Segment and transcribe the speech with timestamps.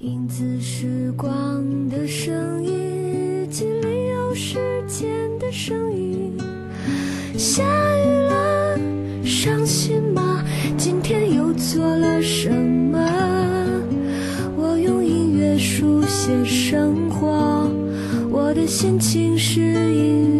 [0.00, 4.58] 影子时光的声音，日记里有时
[4.88, 6.38] 间的声音。
[7.36, 8.80] 下雨了，
[9.22, 10.42] 伤心吗？
[10.78, 12.98] 今天又做了什么？
[14.56, 17.70] 我用音乐书写生活，
[18.30, 20.39] 我的心情是音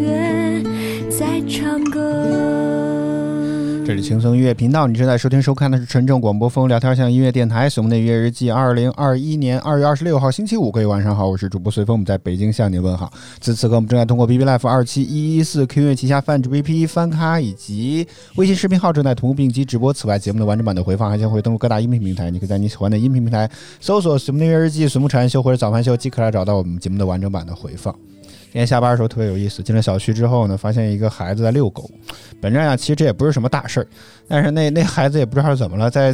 [4.01, 8.49] 轻松音乐频道，你正在收听收看的是纯正广播风聊天向音乐电台《随梦的音乐日记》。
[8.53, 13.13] 二零二一年二月二十六号星期五，各位晚上好，我是主播随风，我们在北京向您问好。
[13.39, 19.93] 此此刻我们正在通过 B B Life 二七一一四 Q 音乐旗下泛指 V P 翻咖以及微信视频号正在同步并机直播。
[19.93, 23.49] 此外，节目的完整版的回放还将会登录各大音频平台，你可以在你喜欢的音频平台
[23.79, 27.95] 搜索《随梦的音乐日记》、《随梦禅秀》或者《早饭秀》即可来找到我们节目的完整版的回放。
[28.51, 31.89] 今天下班的时候特别有意思，进了小区之后呢，发现一个孩子在遛狗。
[32.41, 33.87] 本来啊，其实这也不是什么大事儿，
[34.27, 36.13] 但是那那孩子也不知道是怎么了，在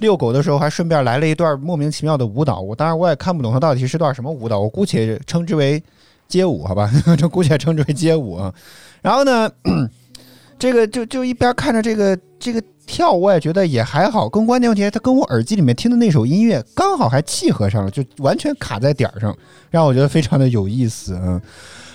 [0.00, 2.60] 遛狗的时候还顺便来了一段莫名其妙的舞蹈。
[2.60, 5.82] 我当然我也看不懂他到底是段什么舞蹈，我姑且称之为
[6.28, 8.38] 街舞，好吧， 就姑且称之为街舞。
[9.00, 9.50] 然后呢，
[10.58, 14.28] 这个就就一边看着这个这个跳，我也觉得也还好。
[14.28, 19.34] 更关键问题，他跟我耳机里面听的那首音乐刚好还契合上了，就完全卡在点儿上，
[19.70, 21.16] 让我觉得非常的有意思。
[21.22, 21.40] 嗯。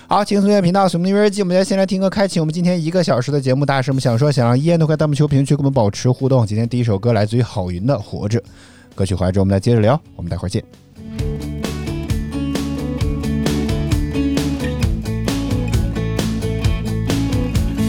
[0.08, 1.42] 好，轻松音乐频道，什么音乐日记？
[1.42, 3.66] 我们先来听歌，开启我们今天一个小时的节目。
[3.66, 4.32] 大家什么想说？
[4.32, 6.46] 想让依然都快弹幕求评论区跟我们保持互动。
[6.46, 8.40] 今天第一首歌来自于郝云的《活着》，
[8.94, 10.00] 歌曲回来之后我们再接着聊。
[10.14, 10.64] 我们待会儿见。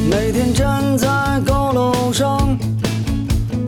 [0.10, 1.08] 每天站在
[1.46, 2.58] 高楼上，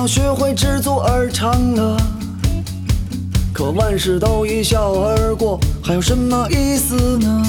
[0.00, 1.94] 要学会知足而常乐。
[3.52, 7.42] 可万事都一笑而过，还有什么意思呢？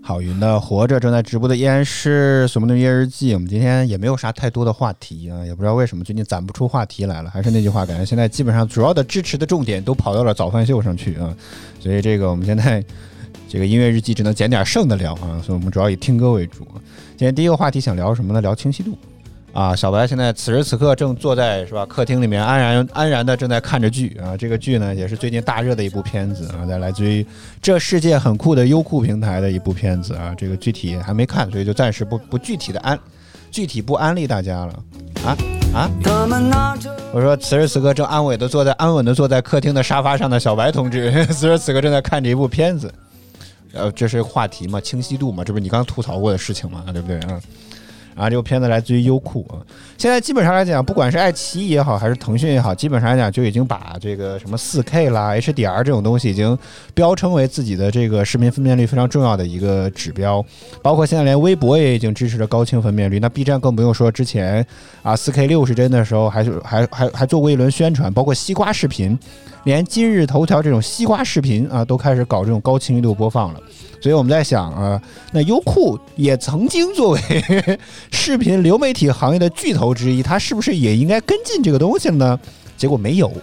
[0.00, 3.34] 郝云的《活着》正在直播的依然是索蒙的日记。
[3.34, 7.28] 我们今天也没有啥太多的话题啊，也不知道为什么最近攒不出话题来了。
[7.28, 11.36] 还是那句话，感觉现在基本上主要的支持的重点都跑到了早饭秀上去啊，
[11.78, 12.82] 所以这个我们现在
[13.48, 16.66] 这个音乐日记只能捡点剩的聊啊，所以我们主要以听歌为主。
[17.16, 18.40] 今天第一个话题想聊什么呢？
[18.40, 18.96] 聊清晰度。
[19.52, 27.24] 啊，小白现在此时此刻正坐在是吧客厅里面安然安然的正在看着剧啊，这个剧呢也是最近大热的一部片子啊，在来自于
[27.62, 32.98] 这世界很酷的优酷平台的一部片子啊，这个具体还没看，所以就暂时不不具体的安，
[33.50, 34.82] 具体不安利大家了
[35.24, 35.34] 啊
[35.72, 35.90] 啊！
[37.14, 42.92] 我说此时此刻正安稳的坐在安稳的坐在客厅的沙发上的小白同志， 此时此刻正在看着一部片子，
[43.76, 47.40] 呃，这是话题嘛，清晰度嘛，这不是你刚吐槽过的事情嘛，对不对啊？
[48.16, 49.60] 啊，这部片子来自于优酷啊。
[49.98, 56.56] 现在基本上来讲，不管是爱奇艺也好，还是腾讯也好，基本上来讲就已经把这个什么 4K 啦、HDR 这种东西已经
[56.94, 60.44] 标称为自己的这个视频分辨率非常重要的一个指标。
[60.82, 64.66] 包括现在连微博也已经支持了高清分辨率，那 B 站更不用说，之前
[65.02, 69.18] 啊 4K 六十帧的时候，还是还还还做过一轮宣传，包括西瓜视频，
[69.64, 73.60] 连今日头条这种西瓜视频啊都开始搞这种高清晰度播放了。
[74.00, 75.00] 所以我们在想啊，
[75.32, 77.20] 那优酷也曾经作为
[78.12, 82.38] 视频流媒体行业的巨头之一，它是不是也应该跟进这个东西呢？
[82.76, 83.32] 结果没有。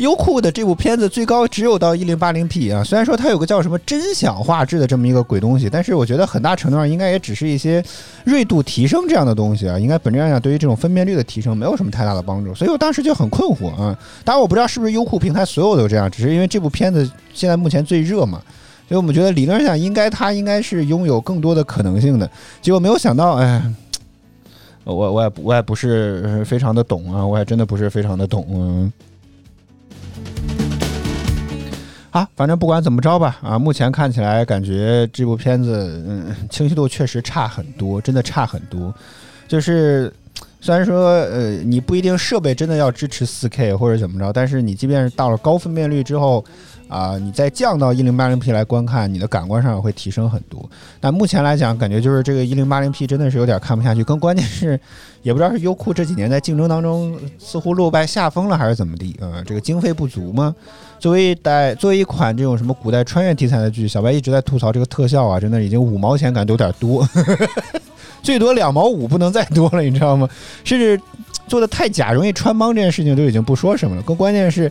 [0.00, 7.84] 优酷的这部片子最高只有到一零八零 P 啊，虽然说它有个叫什么真享画质的这么一个鬼东西，但是我觉得很大程度上应该也只是一些
[8.24, 13.96] 锐度提升这样的东西啊，应该本质上讲对于这种分辨率的提升没有什么太大的帮助，所以我当时就很困惑啊。
[14.24, 18.40] 当然我不知道是不是优酷平台所有都这样，只是因为这部片子现在目前最热嘛，
[18.88, 22.30] 所以我们觉得理论上应该它应该是拥有更多的可能性的，
[22.62, 23.62] 结果没有想到，哎。
[24.82, 28.44] 我我也我也不是非常的懂啊，我也真的不是非常的懂。
[28.50, 28.90] 嗯，
[32.10, 38.92] 啊，反正不管怎么着吧，啊，目前看起来感觉这部片子，嗯，清晰度确实差很多，真的差很多。
[39.46, 40.12] 就是
[40.60, 46.44] 虽然说，呃，你不一定设备真的要支持 4K 或者怎么着，但是你即便是到了高分辨率之后，
[46.88, 50.68] 啊，你再降到 1080P 来观看，你的感官上也会提升很多。
[51.00, 54.78] 但目前来讲，感觉就是这个 1080P 真的是有点看不下去，更关键是，
[55.22, 60.54] 也不知道是优酷这几年在竞争当中似乎落败下风了，还是怎么地啊、这个经费不足吗？
[61.00, 67.08] 作为一代作为一款这种什么古代穿越题材的剧，小白一直在吐槽这个特效啊，真的已经五毛钱感觉有点多，
[68.22, 70.28] 最多两毛五不能再多了，你知道吗？
[70.62, 71.00] 甚至
[71.48, 74.70] 做的太假，容易穿帮这件事情都已经不说什么了，更关键是，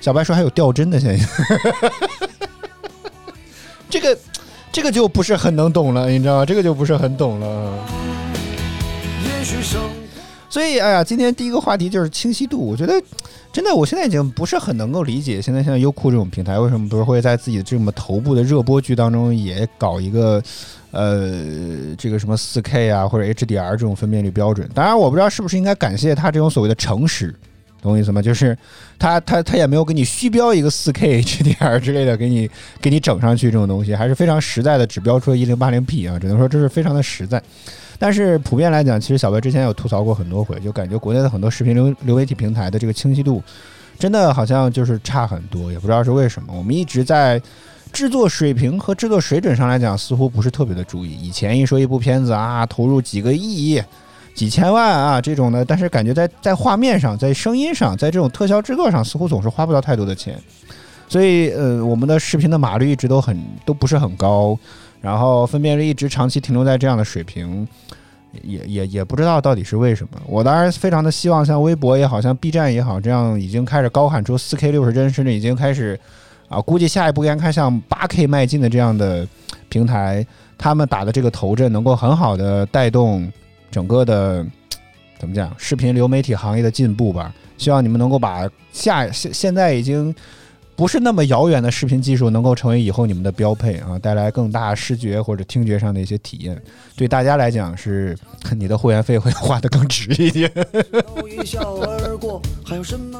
[0.00, 1.28] 小白说还有掉帧的现象，
[3.88, 4.18] 这个
[4.70, 6.46] 这个就不是很能懂了，你知道吗？
[6.46, 7.72] 这个就不是很懂了。
[9.24, 9.80] 也许生
[10.50, 12.58] 所以，哎呀，今天第一个话题就是清晰度。
[12.58, 13.00] 我觉得，
[13.52, 20.42] 真的，我现在已经不是很能够理解，现在像优酷这种平台，为什么不是会在自己这么头部的热播剧当中也搞一个，
[20.90, 24.68] 呃，这个什么 4K 啊或者 HDR 这种分辨率标准？
[24.74, 27.32] 当然，我不知道是不是应该感谢他这种所谓的诚实，
[27.80, 28.20] 懂我意思吗？
[28.20, 28.58] 就是
[28.98, 37.40] 他他他也没有给你虚标一个 4K HDR 之类的，给你给你整上去这种东西，还是非常实在的，只标出了 1080P 啊，只能说这是非常的实在。
[38.00, 43.42] 但是普遍来讲，其实小白之前有吐槽过很多回，就感觉国内的很多视频流流媒体平台的这个清晰度，
[43.98, 46.50] 真的好像就是差很多，也不知道是为什么。
[46.56, 47.38] 我们一直在
[47.92, 51.10] 制作水平和制作水准上来讲，似乎不是特别的注意。
[51.10, 53.82] 以前一说一部片子啊，投入几个亿、
[54.34, 60.38] 几千万啊这种的，但是感觉在在画面上、在声音上、在这种特效制作上，似乎总是花不到太多的钱。
[61.06, 64.56] 所以，呃，我们的视频的码率一直都很都不是很高，
[65.00, 67.66] 然后分辨率一直长期停留在这样的水平，
[68.42, 70.20] 也也也不知道到底是为什么。
[70.26, 75.98] 我当然非常的希望像微博也好像 B 站也好，这样已经开始高喊出 4K 六十帧，甚至已经开始
[76.48, 79.26] 啊，估计下一步应该开向 8K 迈进的这样的
[79.68, 80.26] 平台，
[80.58, 83.32] 他们打的这个头阵能够很好的带动
[83.70, 84.46] 整个的
[85.18, 87.32] 怎么讲视频流媒体行业的进步吧。
[87.56, 90.14] 希望你们能够把下现现在已经。
[90.80, 96.58] 不是那么遥远的视频技术能够成为以后你们的标配啊，带来更大视觉或者听觉上的一些体验，
[96.96, 98.16] 对大家来讲是
[98.56, 100.50] 你的会员费会花的更值一点？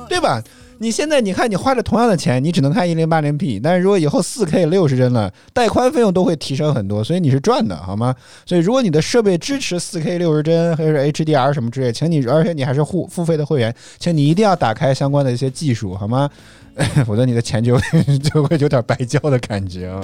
[0.08, 0.42] 对吧？
[0.78, 8.16] 你现在你看，你花着同样的钱，你只能看一零八零 P，但是如果以后四 K 六十帧了，带宽费用都会提升很多，所以你是赚的，好吗？
[8.46, 16.30] 所以如果你的设备支持四 K 六十帧或者是 HDR 什么之类，请你，而且你还是付付费的会员，请你一定要打开相关的一些技术，好吗？
[17.06, 17.78] 否则你的钱就
[18.22, 20.00] 就会有点白交的感觉啊。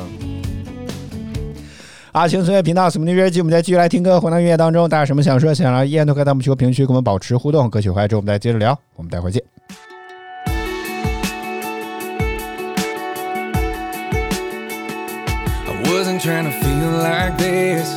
[2.13, 3.41] 阿青岁月频道，什么音乐季？
[3.41, 7.69] 我们再继续来听歌，回到音乐当中，大家有什么想说、想聊，依然都可以在我们区和评论区跟我们保持互动。
[7.69, 8.79] 歌曲回来之后，我们再接着聊。
[8.95, 9.43] 我们待会儿见。
[15.67, 17.95] I wasn't trying to feel like this.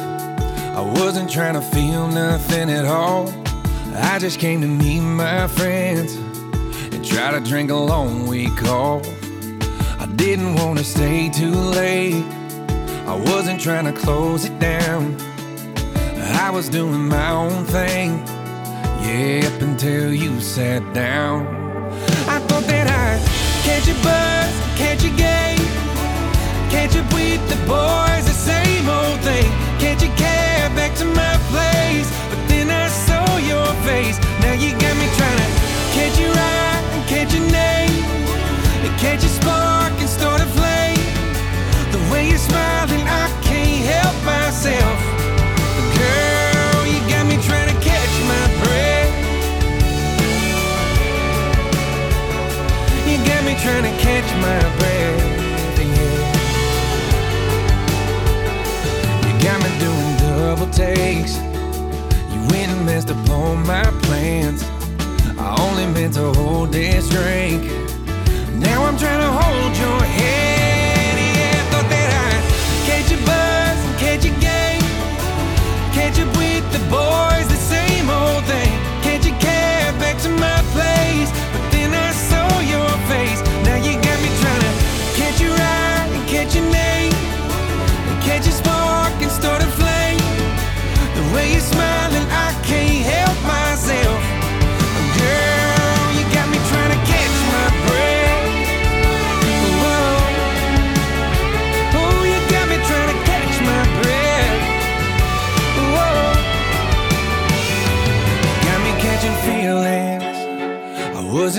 [0.75, 3.29] I wasn't trying to feel nothing at all.
[3.95, 6.17] I just came to meet my friends
[7.19, 9.05] try to drink a long week off.
[9.99, 12.23] I didn't want to stay too late.
[13.13, 15.17] I wasn't trying to close it down.
[16.45, 18.09] I was doing my own thing.
[19.03, 21.45] Yeah, up until you sat down.
[22.35, 23.21] I thought that I'd
[23.67, 25.67] catch a buzz, catch a game.
[26.71, 29.49] Catch up with the boys, the same old thing.
[29.83, 32.09] Catch a cab back to my place.
[32.29, 34.28] But then I saw your face.
[38.99, 40.99] Catch a spark and start a flame.
[41.91, 44.99] The way you're smiling, I can't help myself.
[45.95, 49.11] Girl, you got me trying to catch my breath.
[53.07, 55.23] You got me trying to catch my breath.
[55.79, 56.27] Yeah.
[59.25, 61.37] You got me doing double takes.
[62.33, 64.61] You went and messed up all my plans.
[65.39, 67.88] I only meant to hold this drink.
[68.89, 71.19] I'm trying to hold your hand.
[71.37, 72.41] Yeah, thought that I'd
[72.89, 74.81] catch a buzz and catch a game.
[75.93, 78.73] Catch up with the boys, the same old thing.
[79.05, 81.29] Catch a cab back to my place.
[81.53, 83.39] But then I saw your face.
[83.61, 84.73] Now you got me trying to
[85.21, 86.98] catch your eye and catch your name.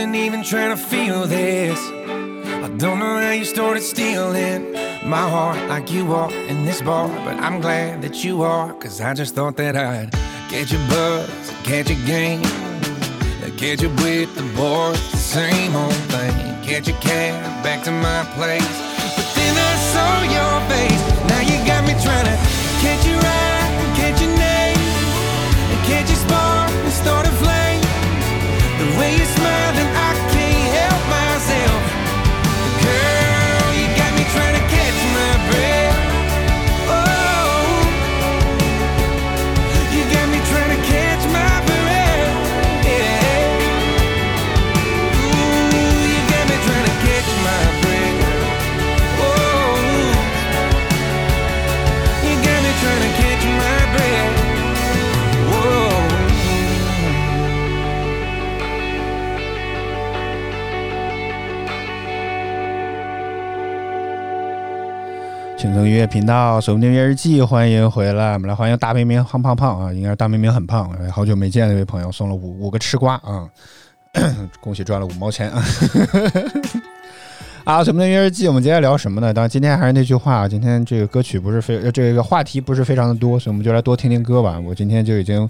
[0.00, 1.78] Wasn't even trying to feel this.
[2.64, 4.72] I don't know how you started stealing
[5.04, 9.02] my heart like you are in this bar, but I'm glad that you are, cause
[9.02, 10.10] I just thought that I'd
[10.48, 11.28] catch a buzz,
[11.64, 12.40] catch a game,
[13.58, 16.32] catch up with the boys, the same old thing,
[16.64, 18.74] catch a cab back to my place.
[19.16, 22.36] But then I saw your face, now you got me trying to
[22.80, 24.80] catch your eye, catch your name,
[25.72, 27.59] and catch your spark and start a flame.
[29.36, 31.82] Smiling, I can't help myself.
[32.82, 33.09] Girl,
[65.70, 68.32] 轻松音乐频道，锁定音乐日记，欢迎回来。
[68.32, 73.48] 我们来欢迎大明明胖胖胖啊，应该是大明明很胖，好久没见的一位朋友送了五五个吃瓜啊，
[74.60, 75.62] 恭喜赚了五毛钱 啊！
[77.62, 79.32] 啊，锁定音乐日记，我们今天聊什么呢？
[79.32, 84.58] 当然，今天还是那句话，今天这个歌曲不是非这个话题不是非常的多，所以我们就来多听听歌吧。
[84.58, 85.48] 我今天就已经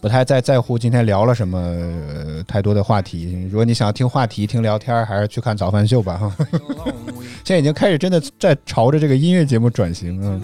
[0.00, 3.46] 不太在在乎今天聊了什么、呃太多的话题。
[3.50, 6.36] 如果你想要听话题、听聊天，还是去看早饭秀吧哈。
[7.44, 10.40] 现在已经开始真的在朝着这个音乐节目转型嗯。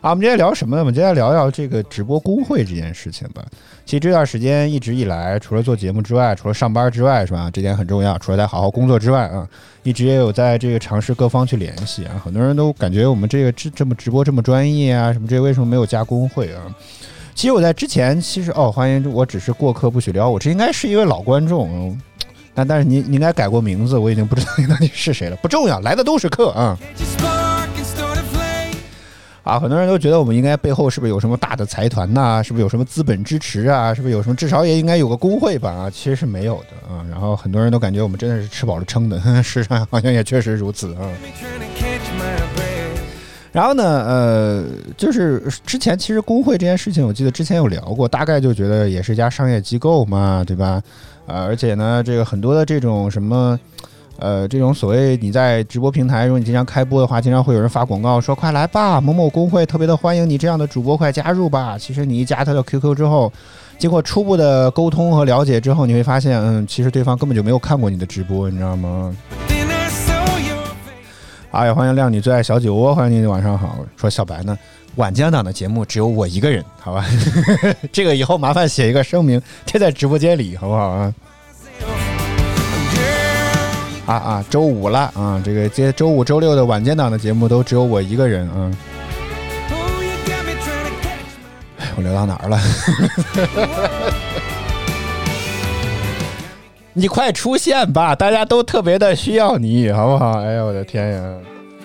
[0.00, 0.82] 啊，我们今天聊什么呢？
[0.82, 3.44] 我们今天聊聊这个直播工会这件事情吧。
[3.84, 7.50] 其实这段时间一直以来，除了做节目之外，除了上班之外，是吧？
[7.52, 8.16] 这点很重要。
[8.18, 9.48] 除了在好好工作之外啊，
[9.82, 12.22] 一直也有在这个尝试各方去联系啊。
[12.24, 16.62] 很多人都感觉我们这个这这么直播这么专业啊，什么这为什么没有加工会啊？
[17.36, 20.26] 其实我在之前，其实哦，欢迎我只是过客，不许撩。
[20.26, 21.94] 我这应该是一位老观众，
[22.54, 25.36] 但但是你你应该改过名字，我已经不知道你到底是谁了。
[25.36, 26.78] 不重要，来的都是客啊。
[29.42, 33.92] 啊，很多人都觉得我们应该背后是不是有什么大的财团呐、是不是有什么资本支持啊？
[33.92, 35.70] 是不是有什么至少也应该有个工会吧？
[35.70, 37.04] 啊，其实是没有的啊。
[37.10, 41.06] 然后很多人都感觉我们真的是吃饱了撑的， 事实上好像也确实如此啊。
[43.56, 44.64] 然后呢，呃，
[44.98, 50.82] 就是之前其实工会这件事情，我记得之前有聊过，大概就觉得也是一家商业机构嘛，对吧？
[51.26, 53.58] 呃，而且呢，这个很多的这种什么。
[54.18, 63.32] 呃，这种所谓你在直播平台，如果你经常开播的话，经常会有人发广告说：“快来吧，某某工会特别的欢迎你这样的主播，快加入吧。”其实你一加他的 QQ 之后，
[63.78, 69.14] 经过初步的沟通和了解之后，你会发现，嗯，其实对方根本就没有看过你的直播，你知道吗？
[71.56, 73.78] 哎呀，欢迎靓女最爱小酒窝，欢迎你晚上好。
[73.96, 74.54] 说小白呢，
[74.96, 77.02] 晚间档的节目只有我一个人，好吧？
[77.90, 81.14] 这个以后麻烦写一个声明贴在直播间里，好不好啊？
[84.04, 88.70] 啊啊，周五了啊，这个接周五、周六的晚间档的节目都只有我一个人啊。
[91.78, 92.60] 哎， 我聊到哪儿了？
[96.98, 100.40] 你快出现吧，大家都特别的需要你，好不好？
[100.40, 101.34] 哎呀，我的天呀！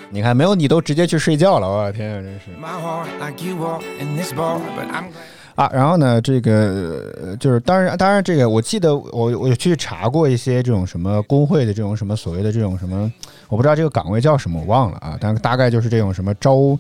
[0.10, 2.46] 你看，没有你都直接去睡觉了，我的天呀，真是。
[5.56, 13.12] 啊，然后呢，这个呃就是当然，当然，这个我记得我我去查过一些这种什么工会的这种什么所谓的这种什么，
[13.50, 16.80] 我不知道这个岗位叫什么，我忘了啊，但大概就是这种什么招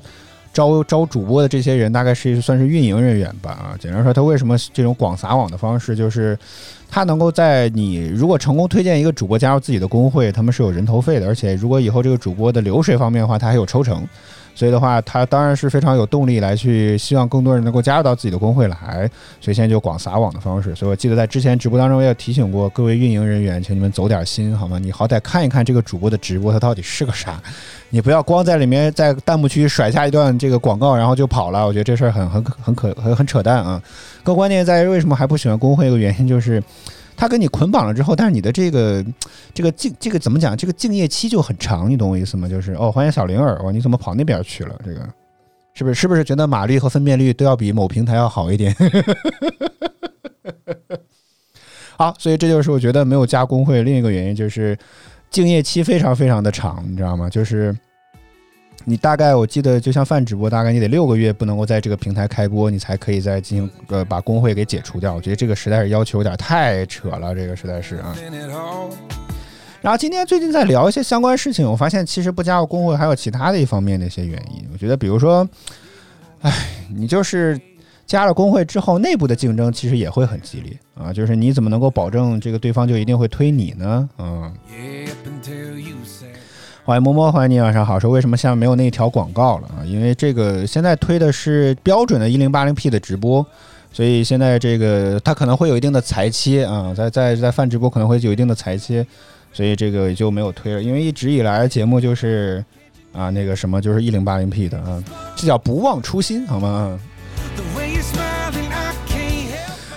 [0.54, 3.76] 招招主播的这些人，大概是算是运营人员吧啊。
[3.78, 6.38] 简单说，他为什么这种广撒网的方式，就是
[6.92, 14.06] 他能够在你如果成功推荐一个主播加入自己的工会，他们是有人头费的，而且如果以后这个主播的流水方面的话，他还有抽成。
[14.54, 20.76] 所以的话，他当然是非常有动力来去希望更多人能够加入到自己的工会来，所以现在就广撒网的方式。
[20.76, 24.78] 所以我记得在之前直播当中，我也提醒过各位运营人员，请你们走点心好吗？
[24.78, 27.42] 你好歹看一看这个主播的直播，他到底是个啥？
[27.90, 31.66] 你不要光在里面在弹幕区甩下一段这个广告，然后就跑了。
[31.66, 33.82] 我觉得这事儿很很很可很很扯淡啊！
[34.24, 35.88] 更关键在于为什么还不喜欢工会？
[35.88, 36.62] 一个原因就是。
[37.22, 39.06] 他跟你捆绑了之后，但是你的这个
[39.54, 40.58] 这个敬这个怎么讲？
[40.58, 42.50] 这个敬业期就很长，你懂我意思吗？
[42.50, 44.76] 就是哦，欢迎小灵儿，哦，你怎么跑那边去了？
[44.84, 45.08] 这个
[45.76, 48.76] 是不是是不是觉得码率和分辨率都要比某平台要好一点？
[51.96, 54.76] 好，所以这就是我觉得没有加工会另一个原因，就是
[55.30, 57.30] 敬业期非常非常的长，你知道吗？
[57.30, 57.78] 就是。
[58.84, 65.14] 你大概我记得，就像泛直播，大概你得六个月不能够在这个平台开播，你才可以再进行呃把工会给解除掉。
[65.14, 68.16] 我觉得这个实在是要求有点太扯了，这个实在是啊。
[69.82, 74.64] 然后今天最近在聊一些相关事情，我发现其实不加入工会还有其他的一方面的一些原因。
[74.72, 75.48] 我觉得比如说，
[76.42, 76.52] 哎，
[76.94, 77.60] 你就是
[78.06, 81.12] 加了工会之后，内部的竞争其实也会很激烈啊。
[81.12, 84.10] 就是你怎么能够保证这个对方就一定会推你呢？
[84.18, 84.54] 嗯。
[86.92, 87.98] 欢迎摸摸，欢迎你晚上好。
[87.98, 89.80] 说为什么下面没有那一条广告了啊？
[89.86, 93.46] 因为这个现在推的是标准的 1080P 的直播，
[93.94, 99.08] 所以现在这个它可能会有一定的裁切啊，在在在泛直播可能会有一定的裁切，
[99.54, 100.84] 所以这个就没有推了。
[100.84, 102.62] 因为一直以来节目就是
[103.14, 105.02] 啊那个什么就是 1080P 的啊，
[105.38, 107.00] 这叫不忘初心好吗？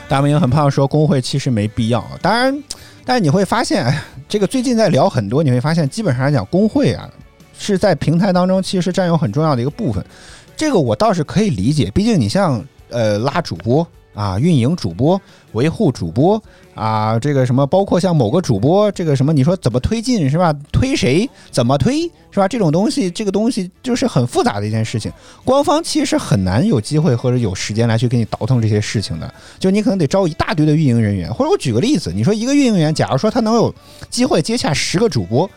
[0.06, 2.62] 大明很胖说工会其实没必要，当然，
[3.04, 3.86] 但你会发现。
[4.26, 7.08] 这个最近在聊很多，你会发现，基本上来讲，工会啊
[7.56, 10.04] 是在平台当中其实占有很重要的一个部分。
[10.56, 15.20] 这个我倒是可以理解，毕竟你像呃拉主播啊、运营主播、
[15.52, 16.42] 维护主播
[16.74, 20.54] 啊，这个什么，包括像某个主播这个什么，你说怎么推进是吧？
[20.72, 21.28] 推谁？
[21.50, 22.48] 怎么推是吧？
[22.48, 25.12] 这种东西，这个东西就是很复杂的一件事情。
[25.44, 29.32] 官方其实很难有机会或者有时间来去给你倒腾这些事情的。
[29.58, 33.74] 就你可能得招一大堆的运营人员，或者我举个例子，你说一个运营员，假如说他能有
[34.10, 35.48] 机会接洽十个主播。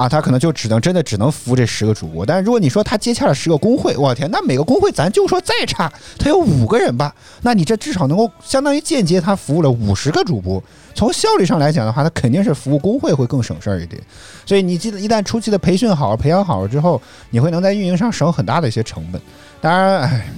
[0.00, 10.62] 啊，他可能就只能真的只能服务这十个主播，但是如果你说他接洽了十个工会，我天，那每个工会咱就说再差，他有五个人吧，那你这至少能够相当于间接他服务了五十个主播，
[10.94, 14.00] 从效率上来讲的话，他肯定是服务工会会更省事儿一点。
[14.46, 19.20] 所以你记得一旦初期的培训好、培养好了之后，你会能在运营上省很大的一些成本。
[19.60, 20.30] 当然，哎。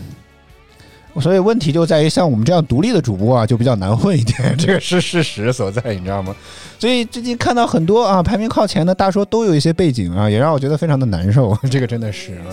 [1.20, 6.34] 所以问题就在于像我们这样独立的主播啊，就比较难混一点， 这个是事实所在，你知道吗？
[6.78, 12.50] 所以最近看到很多啊排名靠前的大叔都有一些背景啊，也让我觉得非常的难受， 这个真的是啊。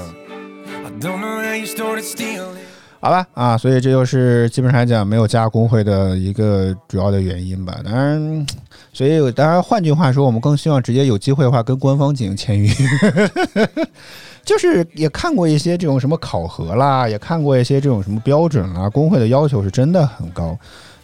[3.02, 7.80] 好吧啊，所以这就是基本上来讲没有加工会的一个主要的原因吧。
[7.84, 8.46] 当然，
[8.92, 12.70] 所以当然换句话说，我们更希望直接有机会的话跟官方进行签约。
[14.44, 20.58] 就是也看过一些这种什么考核啦，也看过一些这种什么标准啦，工会的要求是真的很高。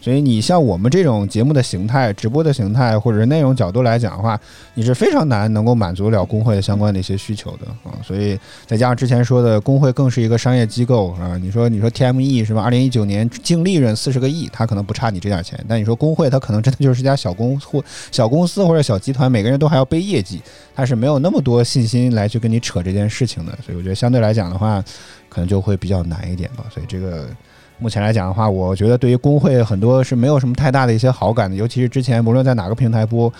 [0.05, 4.39] 所以你像我们这种节目的形态、直播的形态，或者是内容角度来讲的话，
[4.75, 7.97] 你是非常难能够满足了工会的相关的一些需求的啊。
[8.03, 11.39] 所以再加上之前说的，工会更是一个商业机构啊。
[11.41, 12.61] 你说你说 TME 是吧？
[12.61, 15.59] 二零一九年净利润四十个亿，他可能不差你这点钱。
[15.67, 20.39] 但你说工会，他可能真的就是一家小公或小公司或者小集团，每个人都还要背业绩，
[20.75, 23.57] 他是没有那么多信心来去跟你扯这件事情的。
[23.65, 24.83] 所以我觉得相对来讲的话，
[25.29, 26.63] 可能就会比较难一点吧。
[26.71, 27.27] 所以这个。
[27.77, 33.31] 目前来讲的话，我觉得对于工会很多是没有什么太大的一些好感的，尤其是之前无论在哪个平台播，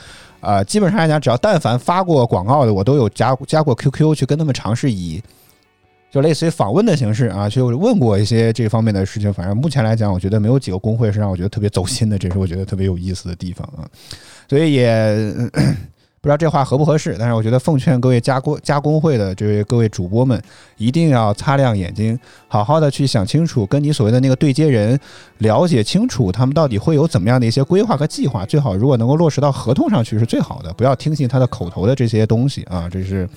[0.41, 5.21] 啊、基本上来讲，只要但凡发过广告的，我都有加加过 QQ 去跟他们尝试以。
[6.11, 9.33] 就类似于访问的形式啊，去问过一些这方面的事情。
[9.33, 13.83] 反正目前来讲，我觉得没有几个工会是让我觉得特别走心的，这是我觉得特别有意思的地方啊。
[14.49, 15.13] 所以也
[16.25, 20.41] 不知道这话合不合适，但是我觉得奉劝各位加工加工会的这位各位主播们，
[20.75, 24.99] 一定要擦亮眼睛，好好的去想清楚，跟你所谓的那个对接人
[25.37, 28.43] 了解清楚，他们到底会有怎么样的一些规划和计划。
[28.43, 33.29] 最好如果能够落实到合同上去是最好的，不要听信他的口头的这些东西啊，这是。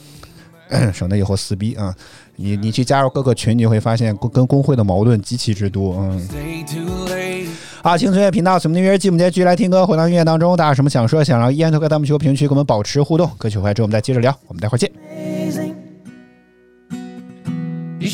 [0.92, 1.94] 省得以后撕逼啊！
[2.36, 5.96] 你你去加入各个群，你会发现跟工会的矛盾极其之多。
[5.96, 6.28] 嗯，
[7.78, 7.82] Stay too late.
[7.82, 13.30] 好，青春乐频道，什么音乐季，我们今天继续来听歌，回到音乐当中，大家有什么想说、想让，依然都可以在我们球评区跟我们保持互动。
[13.38, 14.90] 歌曲回来之后，我们再接着聊，我们待会儿见。
[15.16, 15.74] amazing.
[18.00, 18.08] You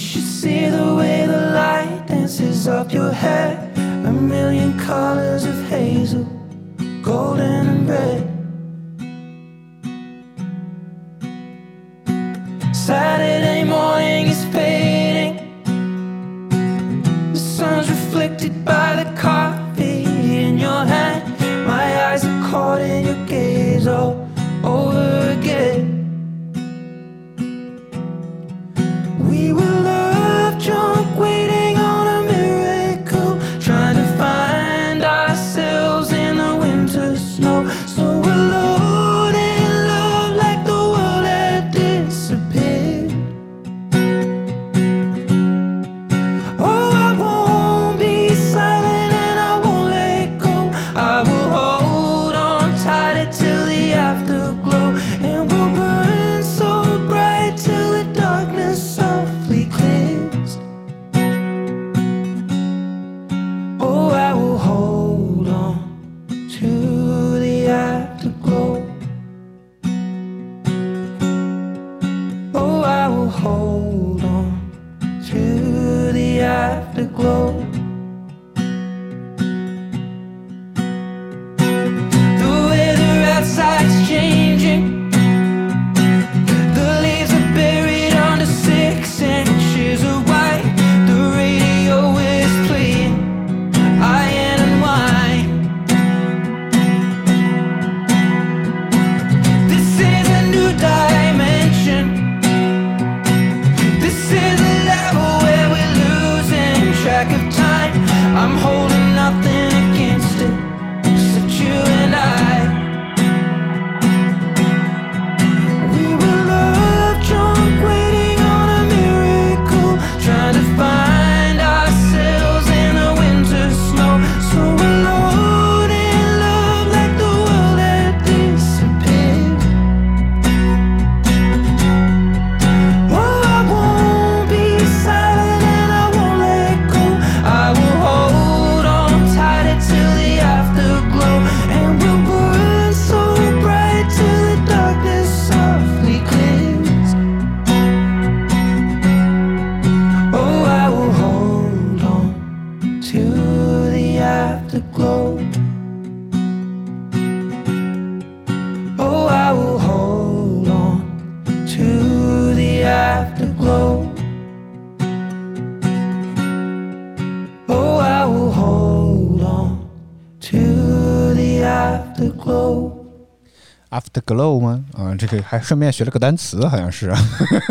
[174.15, 174.85] The glow 吗？
[174.97, 177.13] 啊，这个还顺便学了个单词，好像是。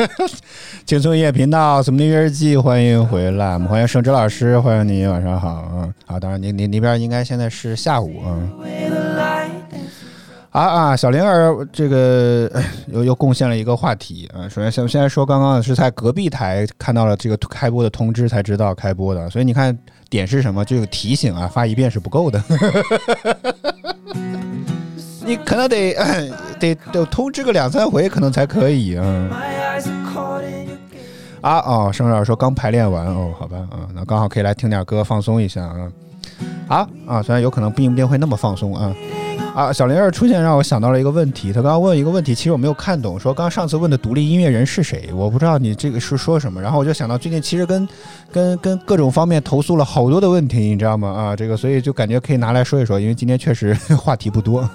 [0.85, 5.89] 轻松音乐频道，什么音乐日记，欢迎回来，我们欢迎盛之老师，欢迎你，晚上好啊！
[6.05, 8.35] 好，当然你你那边应该现在是下午啊。
[8.61, 9.51] Where the light
[10.51, 12.51] 啊啊，小灵儿这个
[12.87, 14.43] 又又贡献了一个话题啊。
[14.49, 19.75] 首先，先现在说刚刚是在隔壁台看到了这个开播的通知才知道开播的，所以你看
[20.09, 20.65] 点是什么？
[20.65, 22.43] 这个提醒啊，发一遍是不够的。
[25.25, 25.93] 你可能得
[26.59, 29.03] 得得通知个两三回，可能才可以啊。
[31.41, 35.91] 啊哦，盛老师说刚排练完哦，好吧啊，那刚好可以来听点歌放松一下啊。
[36.67, 38.93] 啊啊，虽然有可能不一定会那么放松啊。
[39.53, 47.87] 啊，小林儿出现让我想到了一个问题，他刚刚问一个问题，其实我没有看懂，说刚上次问的独立音乐人是谁，我不知道你这个是说什么，然后我就想到最近其实跟
[48.31, 51.07] 跟跟各种方面投诉了好多的问题，你知道吗？
[51.09, 54.67] 啊，这个所以就感觉可以拿来说一说，因为今天确实 话题不多。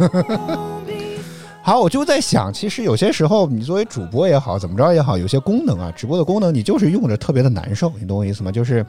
[1.60, 8.52] 好，我就在想，其实有些时候你作为主播也好，怎么着也好，有些功能啊，直播的功能你就是用着特别的难受，你懂我意思吗？
[8.52, 8.86] 就是。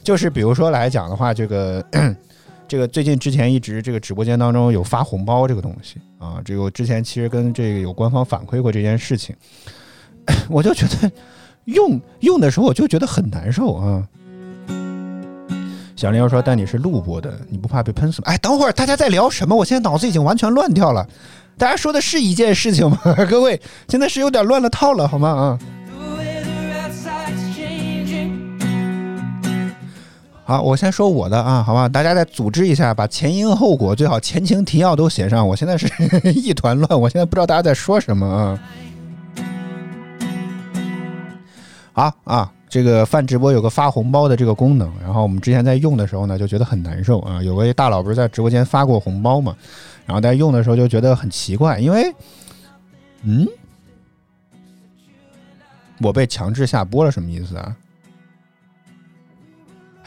[0.00, 1.84] 就是比如说来讲的话，这个
[2.68, 9.34] 这个最近之前一直这个直播间当中有发红包这个东西啊，这个我之前其实跟这个有官方反馈过这件事情，
[10.50, 11.10] 我就觉得
[11.64, 14.06] 用 用的时候我就觉得很难受啊。
[15.96, 19.56] 小林又说：“但你是录播的，你不怕被喷死吗？”哎，等会儿大家在聊什么？
[19.56, 21.04] 我现在脑子已经完全乱掉了。
[21.56, 23.00] 大家说的是一件事情吗？
[23.28, 25.28] 各位，现在是有点乱了套了，好吗？
[25.28, 25.58] 啊。
[30.48, 31.86] 好，我先说我的啊，好吧？
[31.86, 35.46] 大家再组织一下，把前因后果最好前情提要都写上。
[35.46, 35.86] 我现在是
[36.32, 38.58] 一团乱，我现在不知道大家在说什么啊。
[41.92, 42.50] 好啊。
[42.70, 47.42] 这个泛直播有个发红包的这个功能，然后我们之前在用的时候呢，就觉得很难受啊。
[47.42, 49.54] 有位大佬不是在直播间发过红包嘛，
[50.06, 52.10] 然后在用的时候就觉得很奇怪，因为，
[53.22, 53.46] 嗯，
[56.00, 57.76] 我被强制下播了，什么意思啊？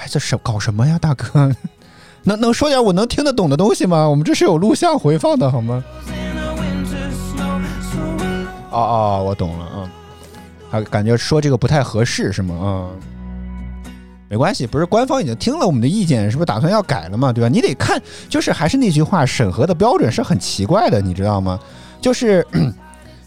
[0.02, 1.56] 哎，这是搞什么呀，大哥？
[2.24, 4.10] 能能说点我能听得懂的东西吗？
[4.10, 5.84] 我们这是有录像回放的好吗？
[8.72, 9.92] 哦哦，我懂了啊。
[10.72, 12.56] 他感觉说这个不太合适是吗？
[12.56, 12.90] 啊，
[14.28, 17.32] 没关系，不是官方已经听了我们的意见，是不是打算要改了嘛？
[17.32, 17.48] 对吧？
[17.48, 21.60] 你得看，就是还是那句话，审核的标准是很奇怪的，你知道吗？
[22.02, 22.44] 就是，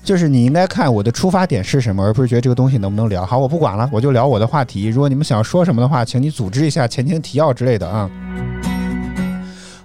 [0.04, 3.24] 就是你应该看我的出发点是什么，而不是觉得这个东西能不能聊。
[3.24, 4.86] 好，我不管了，我就聊我的话题。
[4.88, 8.08] 如果你们想要说什么的话，请你组织一下前情提要之类的啊。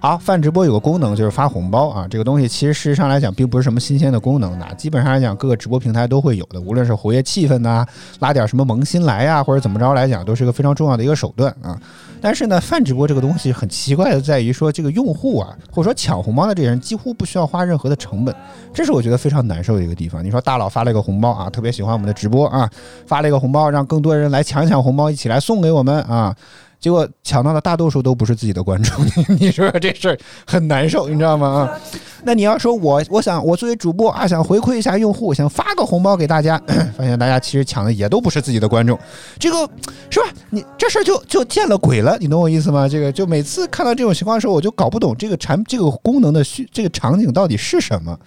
[0.01, 7.85] 好，泛直播有个功能就是发红包啊，这个东西其实事实上来讲并不是什么新鲜的功能，那基本上来讲各个直播平台都会有的，无论是活跃气氛呐，
[8.19, 11.77] 拉点什么萌新来呀，或者怎么着来讲，都是一个非常重要的一个手段啊。
[12.21, 18.35] 但是呢，泛直播这个东西很奇怪的在于说，这个用户啊，或者说抢红包的这些人几乎不需要花任何的成本，
[18.73, 20.23] 这是我觉得非常难受的一个地方。
[20.23, 22.69] 你说大佬发了一个红包啊，特别喜欢我们的直播啊，
[23.05, 26.35] 发了一个红包，让更多人来抢抢红包，一起来送给我们啊。
[26.79, 29.05] 结果抢到的大多数都不是自己的观众，
[29.39, 31.47] 你说这事儿很难受，你知道吗？
[31.47, 31.79] 啊，
[32.23, 36.57] 那你要说我，我想我作为主播啊，想回馈一下用户，想发个红包给大家，
[36.97, 38.97] 发现大家其实抢的也都不是自己的观众，
[39.37, 39.69] 这个
[40.09, 40.27] 是吧？
[40.49, 42.87] 你这事儿就就见了鬼了，你懂我意思吗？
[42.87, 48.17] 这个就每次看到这种情况的时候，我就搞不懂这个产这个功能的需这个场景到底是什么。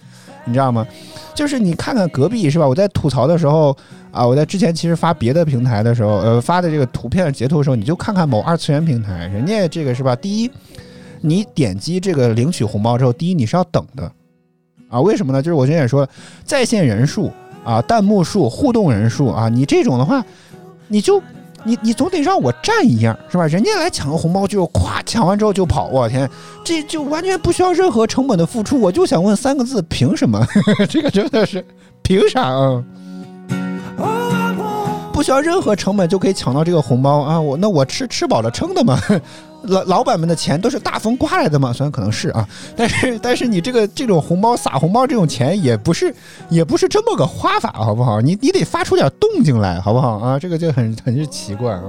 [0.45, 0.85] 你知道吗？
[1.33, 2.67] 就是你看看隔壁是吧？
[2.67, 3.75] 我在吐槽的时候
[4.11, 10.15] 啊，我在之前其实发别的平台的时候，呃，发的这个图片截图的时候，你就看看某二次元平台，人家这个是吧？
[10.15, 10.51] 第一，
[11.21, 14.11] 你点击这个领取红包之后，第一你是要等的
[14.89, 14.99] 啊？
[15.01, 15.41] 为什么呢？
[15.41, 16.09] 就是我之前也说了，
[16.43, 17.31] 在线人数
[17.63, 20.23] 啊、弹幕数、互动人数啊，你这种的话，
[20.87, 21.21] 你就。
[21.63, 23.47] 你你总得让我站一样是吧？
[23.47, 26.29] 人家来抢个红包就咵抢完之后就跑，我天，
[26.63, 28.79] 这就完全不需要任何成本的付出。
[28.79, 30.45] 我就想问三个字：凭什么？
[30.89, 31.65] 这个真的是
[32.01, 32.83] 凭啥啊？
[35.13, 37.39] 不需要任何成本就可以抢到这个红包啊！
[37.39, 38.99] 我那我吃吃饱了撑的嘛。
[39.63, 46.13] 老老板们的钱都是大风刮来的嘛，虽然可能是啊， 但是但是你这个这种红包撒红包这种钱也不是
[46.49, 48.21] 也不是这么个花法，好不好？
[48.21, 50.37] 你你得发出点动静来，好不好啊？
[50.39, 51.81] 这个就很很是奇怪啊。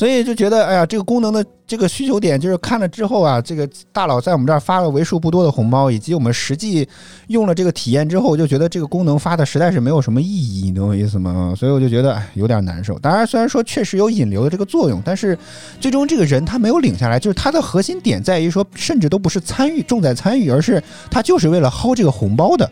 [0.00, 6.88] 所以就觉得，哎呀，这个功能的这个需求点，就是看了之后啊，这个大佬在我们这儿发了为数不多的红包，以及我们实际
[7.26, 11.52] 用了这个体验之后，就觉得这个功能发的实在是没有什么意义，你懂我意思吗？
[11.54, 12.98] 所以我就觉得，有点难受。
[12.98, 15.38] 当然，虽然说确实有引流的这个作用，但是
[15.78, 22.64] 最终这个人他没有领下来，就是他的核心点在于说，甚至都不是参与重在参与，而是他就是为了薅这个红包的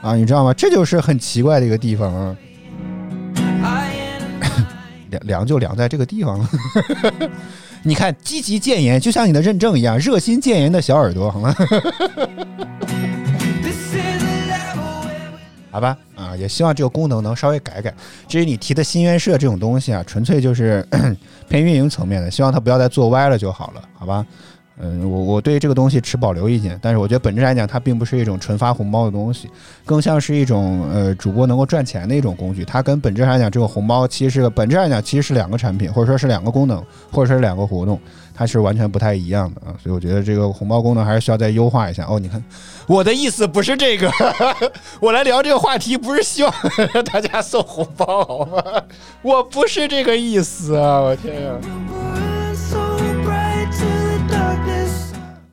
[0.00, 0.54] 啊，你知道吗？
[0.54, 2.36] 这就是很奇怪的一个地方啊。
[5.10, 6.48] 凉凉就凉在这个地方了，
[7.82, 11.54] 你看积极建言，就像你的认证一样，热心建言的小耳朵，好吗？
[15.70, 17.92] 好吧，啊，也希望这个功能能稍微改改。
[18.26, 20.86] 至于你提的心愿社这种东西啊，纯粹就是
[21.48, 24.24] 偏运营层面的，希望他不要再做歪了就好了，好吧？
[24.78, 29.48] 嗯，我我对这个东西持保留意见，但是我觉得本质来讲，它并不是一种纯发红包的东西，
[29.84, 32.64] 更像是一种呃主播能够赚钱的一种工具。
[32.64, 36.76] 它跟本质上来讲，这个红包其实是本质上来讲其实是两个产品，或者说是两个功能，
[37.10, 37.98] 或者说是两个活动，
[38.34, 39.72] 它是完全不太一样的啊。
[39.82, 42.04] 所以我觉得这个红包功能还是需要再优化一下。
[42.06, 42.44] 哦，你看，
[42.86, 44.10] 我的意思不是这个，
[45.00, 46.52] 我来聊这个话题不是希望
[47.10, 48.62] 大家送红包好吗？
[49.22, 51.00] 我不是这个意思啊！
[51.00, 51.52] 我天呀！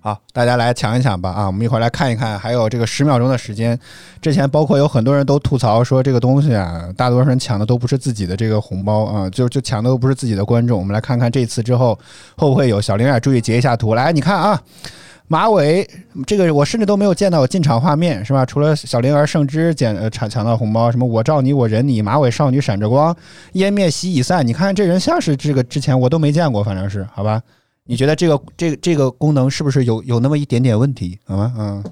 [0.06, 1.30] 好，大家来抢一抢吧！
[1.30, 3.80] 啊，我们一会儿来看一看，还有这个十秒钟的时间。
[4.22, 10.78] 之前包括有很多人都吐槽说，这个东西啊，大多数人抢的都不是自己的这个红包啊，就就抢的都不是自己的观众。
[10.78, 11.98] 我们来看看这次之后
[12.36, 14.62] 会不会有小玲啊，注意截一下图来，你看啊。
[15.30, 15.90] 马尾
[16.28, 18.46] 这个我甚至都没有见到进场画面，是吧？
[18.46, 23.16] 除了小灵儿、圣之捡抢抢到红包，什么我罩你，我忍你，马尾少女闪着光，
[23.54, 24.46] 湮灭席已散。
[24.46, 27.42] 你看这人像是这个之前我都没见过，反正是好吧？
[27.86, 31.20] 你觉得这个这个这个功能是不是有有那么一点点问题？
[31.26, 31.54] 好吗？
[31.58, 31.84] 嗯。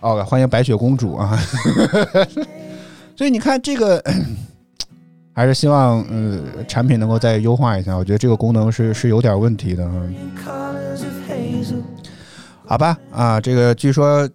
[0.00, 1.36] 哦，欢迎白雪公主啊！
[3.16, 4.02] 所以你看这个，
[5.34, 7.96] 还是希望呃产品能够再优化一下。
[7.96, 10.02] 我觉得这个功能是是有点问题的啊。
[12.66, 14.28] 好吧，啊，这个据说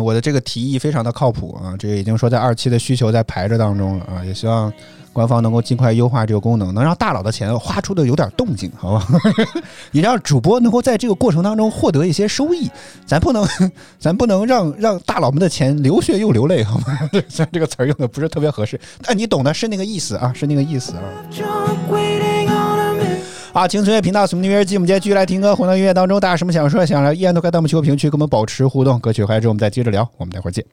[0.00, 4.72] 我的这个提议非常的靠谱啊，这个已经说在二期的需求在排着当中了啊，也希望
[5.12, 9.06] 官方能够尽快优化这个功能，能让大佬的钱花出的有点动静，好吧？
[9.92, 12.70] 也让主播能够在这个过程当中获得一些收益，
[13.04, 13.44] 咱不能，
[13.98, 16.98] 咱不能让让大佬们的钱流血又流泪，好吗？
[17.28, 21.02] 虽然这个词儿用的不是特别合适，但你懂的，是那个意思啊，是那个意思啊。
[21.32, 23.20] Drunk waiting on a minute.
[23.52, 28.98] 啊，青春乐频道，什么音乐记，我们今天继续来听歌，回到音乐当中，大家什么想说、想聊，依然都可以弹幕区和评论区跟我们保持互动。
[29.00, 30.64] 歌曲回来之后，我们再接着聊，我们待会儿见。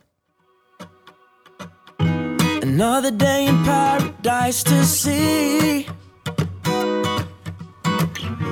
[2.79, 5.87] Another day in paradise to see.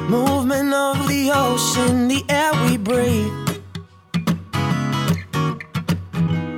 [0.10, 3.32] Movement of the ocean, the air we breathe.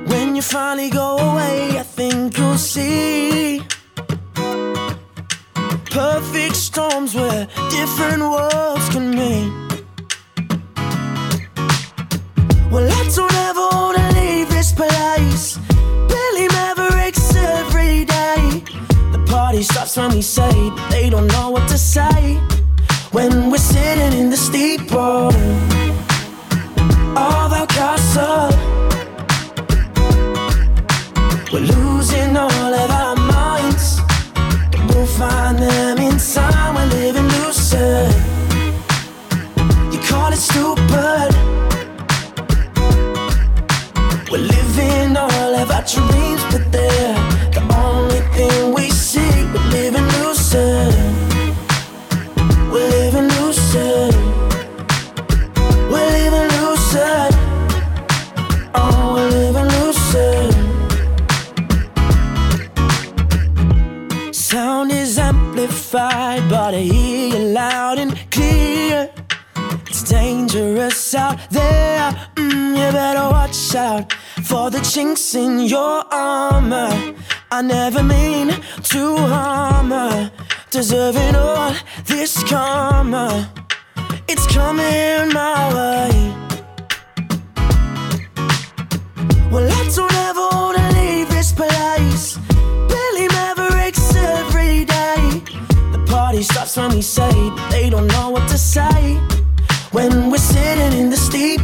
[0.08, 3.62] When you finally go away, I think you'll see.
[5.90, 9.52] Perfect storms where different worlds can meet.
[12.72, 13.87] Well, I don't ever
[19.48, 20.52] party starts when we say,
[20.90, 22.34] they don't know what to say.
[23.12, 25.32] When we're sitting in the steeple
[27.16, 28.50] of our castle,
[77.58, 78.50] I never mean
[78.84, 80.30] to harm her.
[80.70, 83.52] Deserving all this karma.
[84.28, 86.10] It's coming my way.
[89.50, 92.38] Well, I don't ever wanna leave this place.
[92.92, 95.42] Billy Mavericks every day.
[95.90, 99.16] The party starts when we say, but they don't know what to say.
[99.90, 101.62] When we're sitting in the steep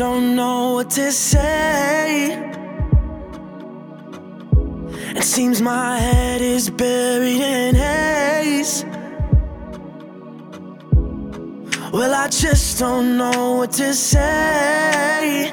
[0.00, 2.32] don't know what to say.
[5.14, 8.86] It seems my head is buried in haze.
[11.92, 15.52] Well, I just don't know what to say.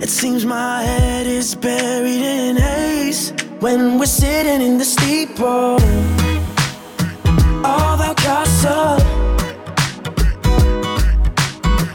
[0.00, 3.32] It seems my head is buried in haze.
[3.58, 5.80] When we're sitting in the steeple
[7.64, 9.15] of our castle,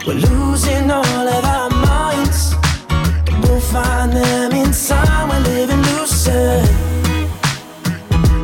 [0.06, 2.54] we're losing all of our minds.
[3.42, 5.28] We'll find them in time.
[5.28, 6.68] We're living lucid.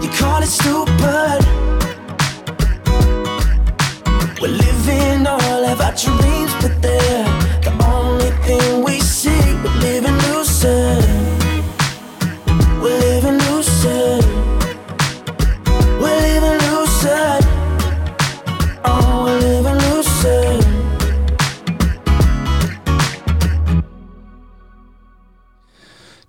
[0.02, 1.40] You call it stupid.
[4.40, 7.27] We're living all of our dreams, but they're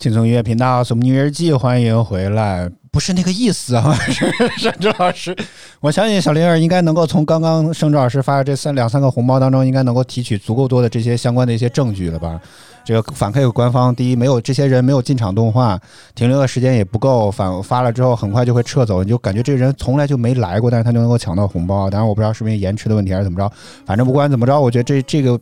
[0.10, 2.68] 轻松音乐频道，什么音乐日记，欢迎回来。
[2.92, 4.26] 不是那个意思啊， 是
[4.58, 5.38] 沈志老师。
[5.80, 12.42] 我相信小灵儿应该能够从刚刚盛志老师发的这三两三个红包当中，应该能够提取足够多的这些相关的一些证据了吧？
[12.84, 15.80] 这个反馈给官方，第一没有这些人没有进场动画，
[16.16, 21.88] 停留的时间也不够，反发了之后很快就会撤走，你就感觉这个人从来就没来过，但是他就能够抢到红包。
[21.92, 23.48] 当然我不知道是不是延迟的问题还是怎么着，
[23.86, 25.40] 反正不管怎么着，我觉得这这个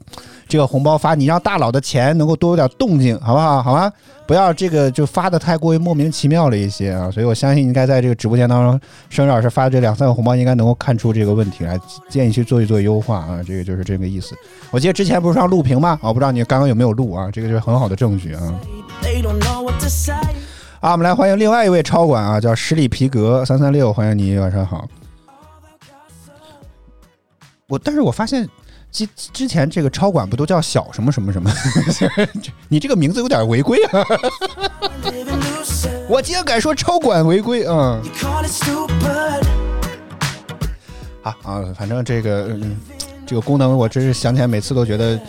[0.49, 3.63] 这个红包发，你让大佬的钱能够多有点动静，好不好？
[3.63, 3.89] 好吗？
[4.27, 14.35] 不要这个就发的太过于莫名其妙了一些啊，所以我相信应该在这个直播间当中，生日老师发的这两三个红包应该能够看出这个问题来，建议去做一做优化啊，这个就是这个意思。
[14.69, 15.97] 我记得之前不是让录屏吗？
[16.03, 18.59] 我不知道你刚刚有没有录啊，这个就是很好的证据啊。
[20.81, 24.85] 啊，我们来欢迎另外一位超管啊，叫十里皮革三三六，欢迎你，晚上好。
[27.67, 28.47] 我但是我发现
[28.91, 31.51] 之之前这个超管不都叫小什么什么什么？
[32.69, 34.03] 你这个名字有点违规啊！
[36.09, 38.01] 我竟然敢说超管违规啊！
[41.21, 42.77] 啊，反正这个嗯，
[43.25, 45.19] 这个功能我真是想起来每次都觉得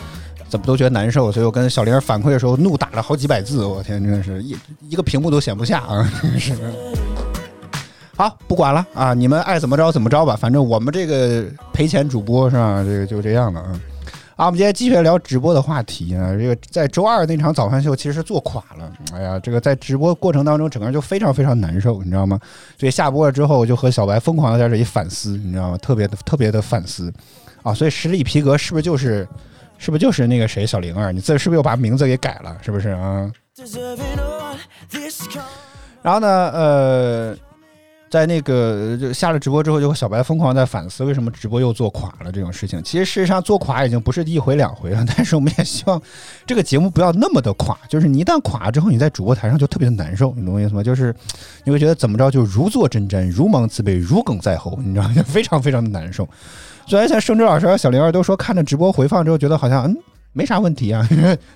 [0.47, 4.57] 怎么都觉得难受，所以我跟小玲反馈的时候怒打了好几百字，我天，真的是一
[4.89, 6.09] 一个屏幕都显不下啊！
[6.21, 6.53] 真是。
[8.19, 12.83] 好，不管了啊，你们爱怎么着怎么着吧，反正我们这个赔钱主播是吧？
[12.83, 13.81] 这个就这样了啊。
[14.35, 16.35] 啊，我们今天继续聊直播的话题啊。
[16.37, 22.37] 这个在周二那场早饭秀其实做垮了，哎呀，这个在直播过程当中整个人就非常非常难受，你知道吗？
[22.77, 25.77] 所以下播了之后，我就和小白疯狂的在这里反思，你知道吗？
[25.77, 27.09] 特别的特别的反思
[27.63, 27.73] 啊。
[27.73, 29.25] 所以十里皮革是不是就是
[29.77, 31.13] 是不是就是那个谁小玲儿？
[31.13, 32.57] 你这是不是又把名字给改了？
[32.61, 33.31] 是不是啊？
[36.01, 37.35] 然后呢，呃，
[38.09, 42.81] 在那个就下了直播之后，就和小白疯狂在反思为什么直播又做垮了这种事情。
[42.83, 46.01] 其实事实上做垮已经不是一回两回了，但是我们也希望
[46.45, 50.81] 这个节目不要那么的垮，就是你一旦垮了之后，你在主播台上就特别的难受，你懂我意思吗？
[50.81, 51.15] 就是
[51.63, 55.13] 你会觉得怎么着就如坐针毡，如芒刺背，如鲠在喉，你知道吗？
[55.15, 56.27] 就非常非常的难受。
[56.87, 59.95] 虽然像盛之老师和小玲儿都说看着直播回放之后，觉得好像嗯。
[60.31, 61.05] 没啥问题啊，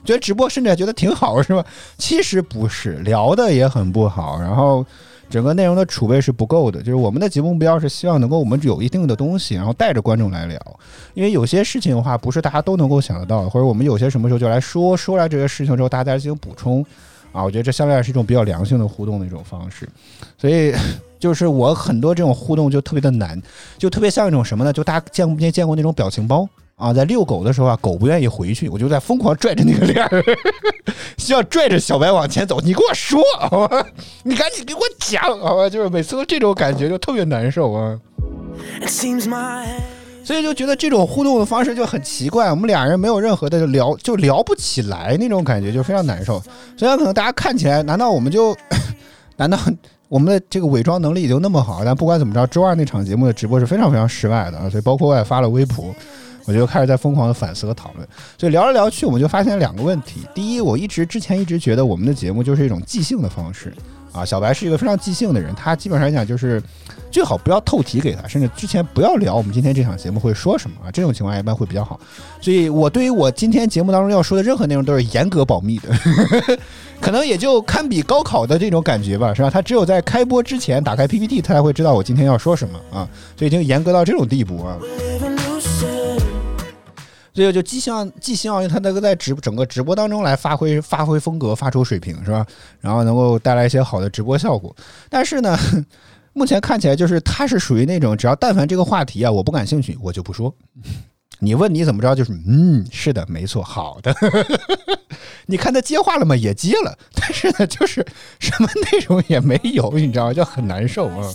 [0.04, 1.64] 觉得直播甚至还觉得挺好，是吧？
[2.00, 4.84] 其实不是，聊的也很不好，然后
[5.30, 6.80] 整个内容的储备是不够的。
[6.80, 10.60] 就是我们的节目目标是希望能够我们有一定的东西，然后带着观众来聊。
[11.14, 16.86] 因为有些事情的话，不是大家都能够想得到的，或者我们有些什么时候就来说说来这些事情之后，大家再进行补充
[17.32, 17.44] 啊。
[17.44, 19.88] 我觉得这相对来是一种比较良性的互动的一种方式。
[20.38, 20.74] 所以
[21.20, 23.42] 就是我很多这种互动就特别的难，
[23.78, 24.74] 就特别像一种什么呢？
[24.74, 26.48] 就大家见过没见过那种表情包？
[26.84, 30.24] 啊，在遛狗的时候啊，狗不愿意回去，我就在疯狂拽着那个链儿，
[31.18, 32.60] 需要拽着小白往前走。
[32.60, 33.86] 你给我说，好吧？
[34.24, 35.70] 你赶紧给我讲，好吧？
[35.70, 37.98] 就是每次都这种感觉，就特别难受啊。
[38.82, 39.66] It seems my
[40.26, 46.42] 所以就觉得这种互动的方式就很奇怪，我们俩人没有任何的聊，就聊不起来那种感觉，就非常难受。
[46.78, 48.56] 虽然可能大家看起来，难道我们就，
[49.38, 49.58] 难道
[50.10, 51.84] 我们的这个伪装能力已经那么好？
[51.84, 54.70] 但不管怎么着，周二那场节目的直播是非常非常失败的啊！
[54.70, 55.94] 所以包括我也发了微博，
[56.46, 58.08] 我就开始在疯狂的反思和讨论。
[58.38, 63.74] 所以聊来聊去，我们就发现两个问题：第一，我一直之前一直觉得我们的节目就是一种即兴的方式
[64.12, 64.26] 啊。
[64.26, 66.62] 小白是一个非常即兴的人，他基本上来讲就是
[67.12, 70.92] 最好不要透题给他，甚至之前不要聊我们今天这场节目会说什么啊。
[70.92, 72.00] 这种情况一般会比较好。
[72.42, 75.90] 所以我对于我今天节目当中要说的任何内容都是严格保密的，
[77.00, 79.50] 可能也就堪比高考的这种感觉吧，是吧？
[79.50, 84.78] 他只有在开播之前打开 PPT，他才会知道我今天要说什么啊，所以已经严格到这种地步啊。
[87.34, 92.46] 所以就既希望既希望他能够在直整个直播当中来发挥发挥风格，发出水平，是吧？
[92.80, 94.76] 然后能够带来一些好的直播效果。
[95.10, 95.58] 但是呢，
[96.34, 100.54] 目前看起来就是他是属于那种只要但凡这个话题啊我不感兴趣，我就不说。
[101.40, 104.16] 你问你怎么着，就是嗯，是的，没错，好的。
[105.46, 106.36] 你看他接话了吗？
[106.38, 108.06] 也接了，但是呢，就是
[108.40, 110.34] 什么内容也没有，你知道吗？
[110.34, 111.34] 就很难受啊。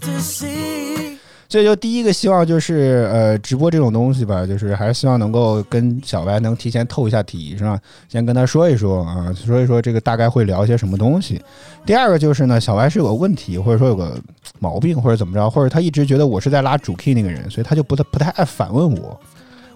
[1.49, 7.81] 所以就第一个希望就是呃，直播这种东西吧，就是还是希望能够跟小白能提前透一下题，是吧？
[8.09, 11.41] 先跟他说一说啊，说一说这个大概会聊一些什么东西。
[11.87, 14.15] 第二个就是呢，小白是有个问题，或者说有个
[14.59, 19.19] 毛病，或者怎么着，或者他一直觉得我是在拉主 key 那个人，所以他就不太不太爱反问我。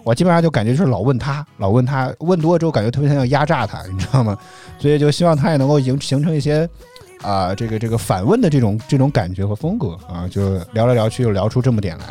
[0.03, 4.37] 我基本上就感觉就是老问他， 老问他，问多了之后感觉特别像要压榨他，你知道吗？
[4.77, 6.69] 所以就希望他也能够形形成一些
[7.23, 12.05] 啊、这个这个反问的这种这种感觉和风格啊，就聊来聊去又聊出这么点来。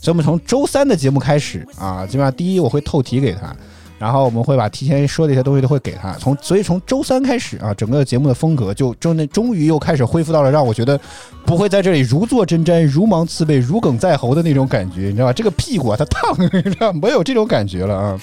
[0.00, 3.52] 所以我们从周三的节目开始啊，基本上第一我会透题给他，
[3.98, 6.12] 然后我们会把提前说的一些东西都会给他。
[6.14, 11.00] 从所以从周三开始啊，整个节目的风格就终那终于又开始恢复到了让我觉得
[11.44, 15.32] 不会在这里如坐针毡、如芒刺背、如鲠在喉的那种感觉，你知道吧？
[15.32, 16.92] 这个屁股啊，它烫， 你知道？
[16.92, 18.20] 没有这种感觉了啊。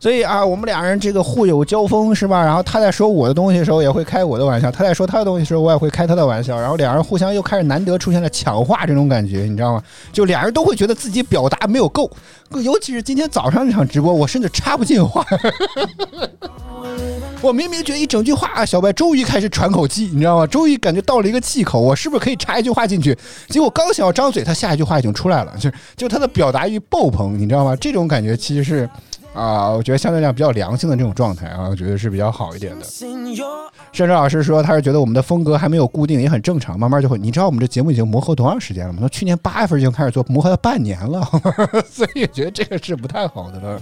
[0.00, 2.42] 所以啊，我们俩人这个互有交锋是吧？
[2.42, 6.58] 然后他在说我的东西的时候，也会开我的玩笑；他在说他的东西的时候，我也会开他的玩笑。
[6.58, 9.82] 然后两人互相又开始难得出现了抢话这种感觉，你知道吗？
[10.10, 12.10] 就俩人都会觉得自己表达没有够，
[12.64, 15.22] 尤其是今天早上这场直播，我甚至插不进话。
[17.42, 20.46] 我明明觉得一整句话，小白终于开始喘口气，你知道吗？
[20.46, 23.14] 终于感觉到了一个气口，我是不是可以插一句话进去？
[23.48, 27.76] 结果刚想要张嘴，他下一句话已经出来了，就就他的表达欲爆棚，你知道吗？
[27.76, 28.88] 这种感觉其实是
[29.32, 32.84] 啊，我觉得相对来讲比较良性的这种状态啊，我觉得是比较好一点的。
[33.92, 37.18] 甚至老师说，他是觉得我们的风格还没有固定，也很正常，慢慢就会。
[37.18, 38.98] 你知道我们这节目已经磨合多长时间了吗？
[39.00, 41.26] 从去年八月份就开始做，磨合了半年了，
[41.88, 43.78] 所以觉得这个是不太好的了。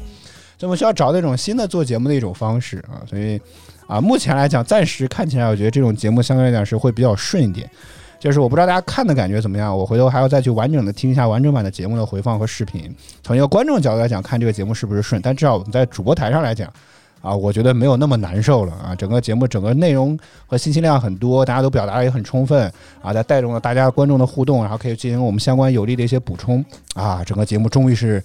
[0.59, 3.40] 所以我们需要找那种新的做节目的一种方式啊，所以
[3.86, 7.70] 啊，目前来讲，暂时看起来，我觉得这种节目相对来讲是会比较顺一点。
[8.19, 12.95] 就是我不知道大家看的感觉怎么样，我回头还要再去完整的听一下完整版的节目的回放和视频。
[13.23, 16.73] 从一个观众角度来讲，看这个节目是不是顺，但至少我们在主播台上来讲，
[17.23, 18.95] 啊，我觉得没有那么难受了啊。
[18.95, 26.64] 整个节目整个内容和信息量很多，大家都表达的也很充分啊，在带动了大家观众的互动，然后可以进行我们相关有力的一些补充
[26.95, 27.23] 啊。
[27.25, 28.23] 整个节目终于是。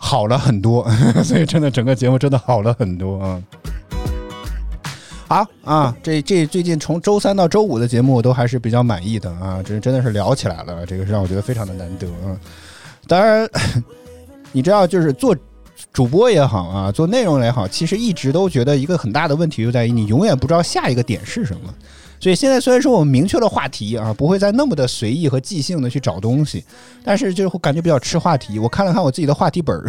[0.00, 0.88] 好了很多，
[1.24, 3.42] 所以真的整个节目真的好了很多啊！
[5.28, 12.32] 好啊，这这最近从周三到周五的节目我都还是比较满意的啊，这真的是聊起来了，这个是让我觉得非常的难得啊。
[13.06, 13.46] 当然，
[14.52, 15.36] 你知道，就是做
[15.92, 21.74] 主播也好啊，做内容也好，其实一直都觉得一个很大的问题就在于你永远不知道下一个点是什么。
[22.18, 26.64] 所以现在虽然说我们明确了话题啊，不会再那么的随意和即兴的去找东西，
[27.04, 28.58] 但是就感觉比较吃话题。
[28.58, 29.84] 我看了看我自己的话题本儿，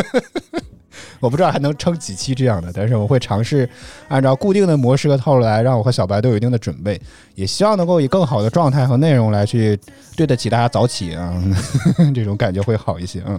[1.20, 3.68] 我不知道还能撑几期这样的，但是我会尝试
[4.08, 7.00] 按照固定的模式和套路来，让我和小白都有一定的准备，
[7.34, 9.78] 也希望能够以更好的状态和内容来去
[10.16, 11.42] 对得起大家早起啊，
[12.14, 13.38] 这种感觉会好一些嗯。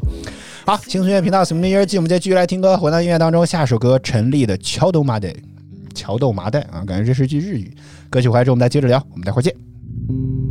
[0.66, 2.76] 好，轻松音乐频道《什么音乐季》，我们再继续来听歌。
[2.76, 5.30] 回到音乐当中，下首歌陈粒的《桥豆麻袋》。
[5.94, 7.74] 桥豆麻袋啊，感觉这是句日语。
[8.10, 9.02] 歌曲回来之后，我们再接着聊。
[9.12, 10.45] 我们待会儿见。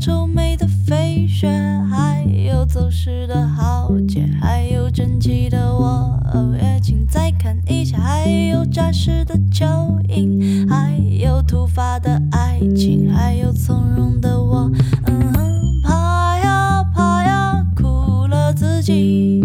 [0.00, 1.46] 皱眉的飞雪，
[1.90, 6.18] 还有走失的豪杰，还有整齐的我。
[6.32, 9.66] 哦也请再看一下，还有扎实的脚
[10.08, 14.70] 印，还有突发的爱情，还有从容的我。
[15.04, 19.44] 嗯哼，爬呀爬呀，苦了自己，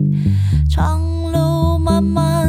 [0.69, 1.01] 长
[1.33, 2.44] 路漫漫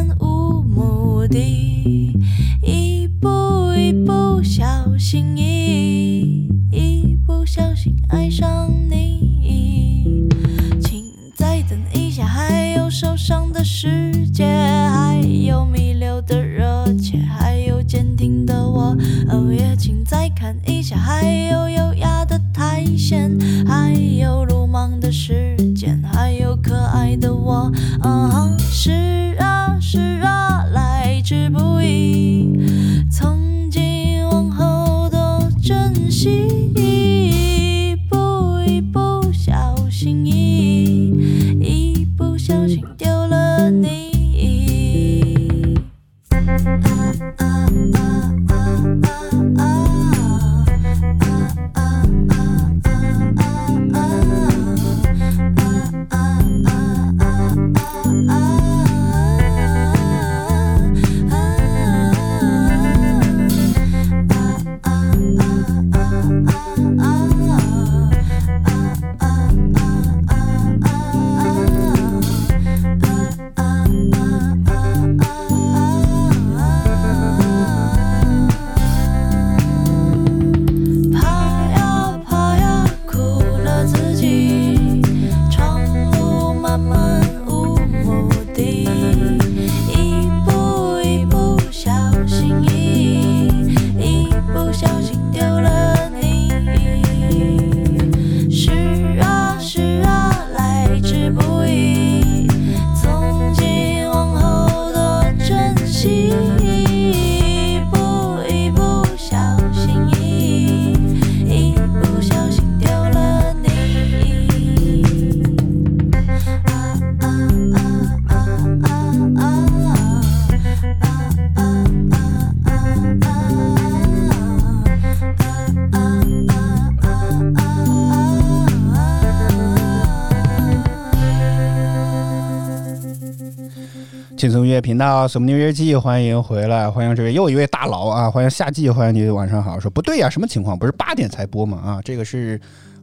[134.67, 138.29] 音乐频道《什么音乐日记》，欢迎回来，欢迎这位又一位大佬啊！
[138.29, 139.79] 欢迎夏季，欢迎你，晚上好。
[139.79, 140.77] 说不对呀、什么情况？
[140.77, 141.79] 不是八点才播吗？
[141.79, 142.61] 啊，这个是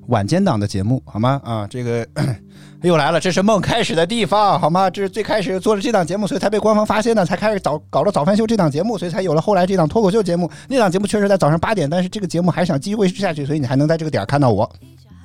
[0.07, 1.39] 晚间档的节目，好吗？
[1.41, 2.05] 啊，这个
[2.81, 4.89] 又来了，这是梦开始的地方，好吗？
[4.89, 10.51] 这是最开始做了这档节目，所以才被官方发现的，才开始早搞了早饭秀这档节目，所以才有了后来这档脱口秀节目。
[10.67, 14.69] 那档节目确实在早上八点，但是这个节目还想继续维持下去，所以你还能在这个点看到我，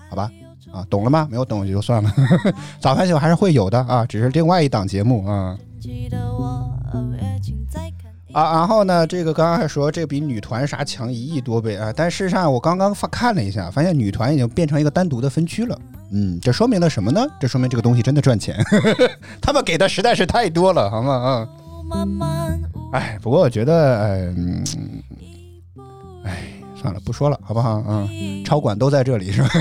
[0.08, 0.30] 好吧？
[0.72, 1.26] 啊，懂了吗？
[1.28, 2.08] 没有懂就算了。
[2.78, 5.58] 早饭秀还是会有的啊，只是另外一档节目啊。
[5.78, 6.70] 记得我
[7.20, 15.78] 也请再看啊，然后呢，这个刚刚还说这比女团啥强一亿多倍啊，但事实上我刚刚发看了一下，发现女团已经变成一个单独的分区了。
[16.10, 17.24] 嗯，这说明了什么呢？
[17.40, 18.56] 这说明这个东西真的赚钱，
[19.40, 21.12] 他们给的实在是太多了，好吗？
[21.12, 21.48] 啊，
[21.88, 24.64] 慢慢无哎，不过我觉得，哎，嗯，
[26.24, 26.36] 哎，
[26.80, 27.82] 算了，不说了，好不好？
[27.86, 29.48] 嗯，超管都在这里是吧？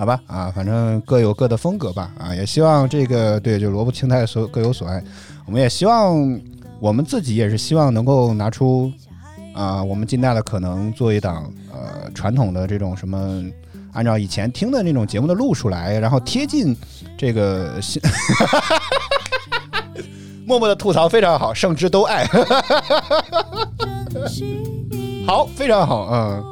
[0.00, 5.04] 好吧，啊，反正各有各的风格吧，啊，也希望这个对，就萝卜青菜所各有所爱，
[5.44, 6.40] 我们也希望
[6.78, 8.90] 我们自己也是希望能够拿出
[9.52, 13.44] 啊、我们尽大的可能做一档呃传统的这种什么，
[13.92, 16.74] 按照以前听的那种节目的路数来，然后贴近
[17.18, 18.00] 这个新。
[20.46, 22.24] 默默的吐槽非常好，胜之都爱，
[25.28, 26.42] 好，非常好，嗯。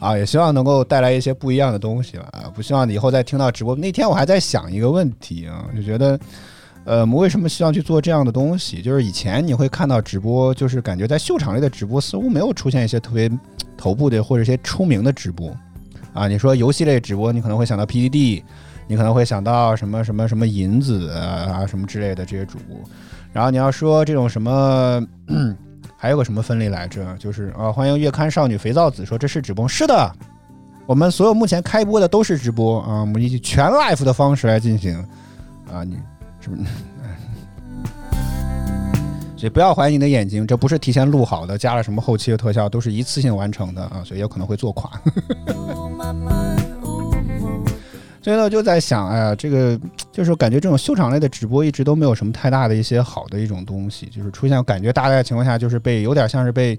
[0.00, 2.26] 啊，也希望能够带来一些不一样的东西吧。
[2.32, 3.76] 啊，不希望你以后再听到直播。
[3.76, 6.18] 那天我还在想一个问题啊，就觉得，
[6.84, 8.80] 呃，我们为什么希望去做这样的东西？
[8.80, 13.30] 就是以前你会看到直播，就是感觉在秀场类的直播似乎没有出现一些特别
[13.76, 15.54] 头部的或者一些出名的直播。
[16.14, 18.42] 啊，你说游戏类直播，你可能会想到 PDD，
[18.88, 22.76] 你可能会想到什么什么什么银子啊什么之类的这些主播。
[23.34, 25.06] 然后你要说这种什么。
[26.02, 27.14] 还有个什么分类来着？
[27.18, 30.10] 就是啊，欢迎月刊少女肥皂子说这是直播，是的，
[30.86, 34.96] 我们所有目前开播的都是直播啊，我们以全 live 的方式来进行
[35.70, 35.98] 啊，你
[36.40, 36.62] 是不是？
[39.36, 44.90] 所以不要怀疑你的眼睛，这不是提前录好的，加了什么后期的特效，都是一次性完成的啊，所以有可能会做垮。
[48.50, 49.78] 就在想，哎呀，这个
[50.12, 56.78] 就是感觉这种秀场类的直播一直都没有什么太大的一些好的一种东西，就是出现感觉大概情况下，就是被有点像是被。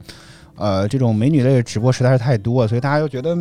[0.58, 3.36] 呃，这种美女类的直播实在是太多，所以大家就觉得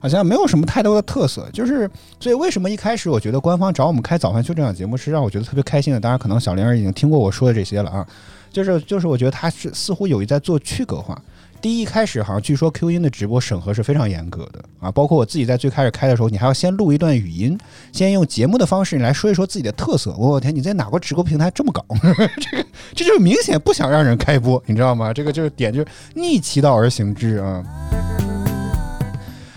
[0.00, 1.48] 好像没有什么太多的特色。
[1.52, 1.88] 就是，
[2.18, 6.00] 所以为什么一开始我觉得官方找我们开早饭秀这档节目是让我觉得特别开心的？
[6.00, 8.04] 当然，可能小玲儿已经听过我说的这些了啊。
[8.50, 11.16] 就是，就是我觉得他是似乎有意在做区隔化。
[11.64, 17.58] 第一开始好像据说 Q 音的直播审核是非常严格的啊，包括我自己在最开始开的时候，你还要先录一段语音，
[17.90, 20.14] 先用节目的方式你来说一说自己的特色。
[20.18, 21.82] 我天，你在哪个直播平台这么搞？
[22.38, 25.10] 这个这就明显不想让人开播，你知道吗？
[25.10, 27.64] 这个就是点就是逆其道而行之啊。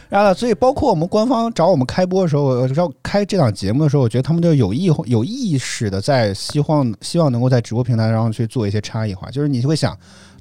[0.08, 9.94] 然后呢，所以包括我们官方找我们开播的时候，要开这档节目的时候，我觉得他们就有意有意识的在希望希望能够在直播平台上去做一些差异化，就是你会想，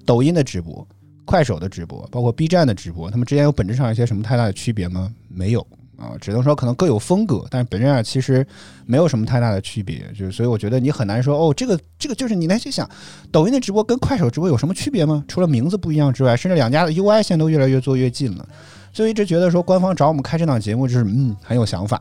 [0.04, 0.86] 抖音的直播、
[1.26, 5.12] 快手的直播，包括 B 站的直播，他们之间有本质上一些什么太大的区别吗？
[5.28, 5.60] 没有
[5.98, 8.46] 啊，只能说可能各有风格，但是本质上其实
[8.86, 9.98] 没有什么太大的区别。
[10.18, 12.88] 就是所以我觉得你很难说哦，这个这个就是你来去想，
[13.30, 15.22] 抖音的直播跟快手直播有什么区别吗？
[15.28, 18.48] 除了名字不一样之外，甚至两家的 UI 现在都越来越做越近了。
[18.92, 22.00] 所以一直觉得说官方找我们开这档节目，就是嗯很有想法。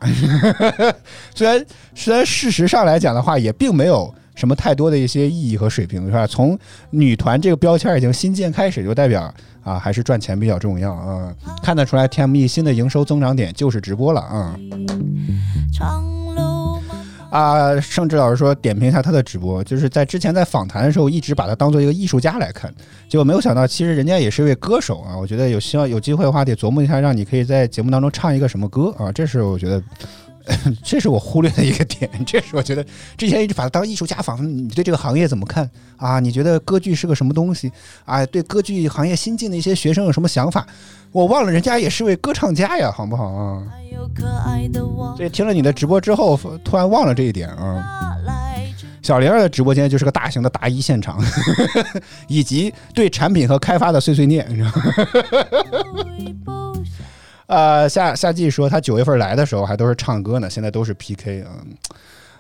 [1.36, 6.28] 虽然虽然事实上来讲的话，也并没有什么太多的一些意义和水平，是吧？
[6.28, 6.58] 从
[6.92, 9.34] 女团这个标签已经新建开始，就代表
[9.64, 11.34] 啊还是赚钱比较重要啊。
[11.64, 14.60] 看得出来，TME 新的营收增长点就是直播了啊。
[17.32, 22.74] 啊，盛志老师说点评一下他的直播，就是在之前在访谈的时候，一直把他当做一个艺术家来看，
[23.10, 25.18] 结果没有想到，其实人家也是一位歌手啊。
[25.18, 29.12] 我觉得有希望有机会的话，得琢磨一下，让你可以在节目当中唱一个什么歌啊。
[29.12, 29.84] 这是我觉得，
[30.84, 32.10] 这是我忽略的一个点。
[32.26, 32.86] 这是我觉得
[33.18, 36.20] 之前一直把它当艺术家访问，你对这个行业怎么看啊？
[36.20, 37.72] 你觉得歌剧是个什么东西
[38.06, 38.26] 啊？
[38.26, 40.66] 对歌剧行业新进的一些学生有什么想法？
[41.12, 43.64] 我忘了，人家也是位歌唱家呀，好不好啊？
[43.72, 48.02] 还有可爱的我所以听了你的直播之后，突然忘了这一点啊。
[49.02, 51.24] 小玲儿的直播间就是个大型的答疑现场，
[52.28, 54.74] 以及对产品和开发的碎碎念，你知道吗？
[57.48, 61.76] 呃，夏夏季说他九月份来的时候还都是唱歌呢，现在都是 PK 嗯，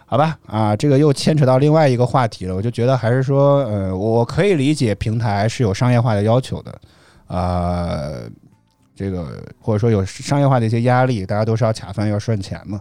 [0.05, 2.55] 好吧，啊，这个又牵扯到另外一个话题了。
[2.55, 6.79] 我就觉得还是说，呃，我可以理解平台是有商业化的要求的，
[7.27, 8.29] 呃，
[8.95, 12.79] 这个或者说有商业化的一些压力，大家都是要卡饭要赚钱嘛。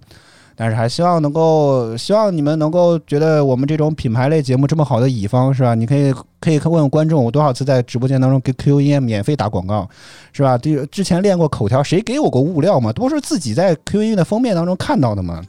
[0.57, 5.75] 但是还希望能够，希望你们能够觉得我们这种品牌类节目这么好的乙方是吧？
[5.75, 9.89] 你可以可以问问观众，我多少次在直播间当中给 QQ 音乐免费打广告，
[10.33, 10.57] 是吧？
[10.59, 12.93] 这之前练过口条，谁给我过物料嘛？
[12.93, 15.43] 都是自己在 QQ 音乐的封面当中看到的嘛。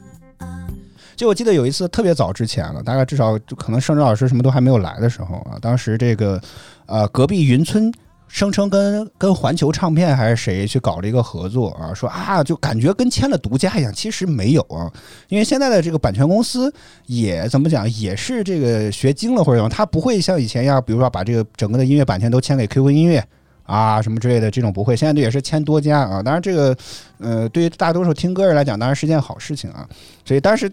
[1.14, 6.38] 就我记得有一次特别早之前了，大概至少就可能盛哲老师什么都还没有来的时候啊，当时这个
[6.84, 7.90] 呃隔壁云村
[8.36, 14.92] 声称跟跟环球唱片还是谁去搞了一个合作啊，说啊就感觉跟签了独家一样，其实没有啊，
[15.30, 16.70] 因为现在的这个版权公司
[17.06, 23.26] 也怎么讲，也是这个学精了或者什么，他不会像以前一样，比如说把这个整个的音乐版权都签给 QQ 音乐。
[23.64, 26.22] 啊，什么之类的这种不会，现在也是签多家啊。
[26.22, 26.76] 当然，这个
[27.18, 29.84] 呃，对于大多数听歌人来讲，当然是件好事情啊。
[30.24, 30.70] 所以，但是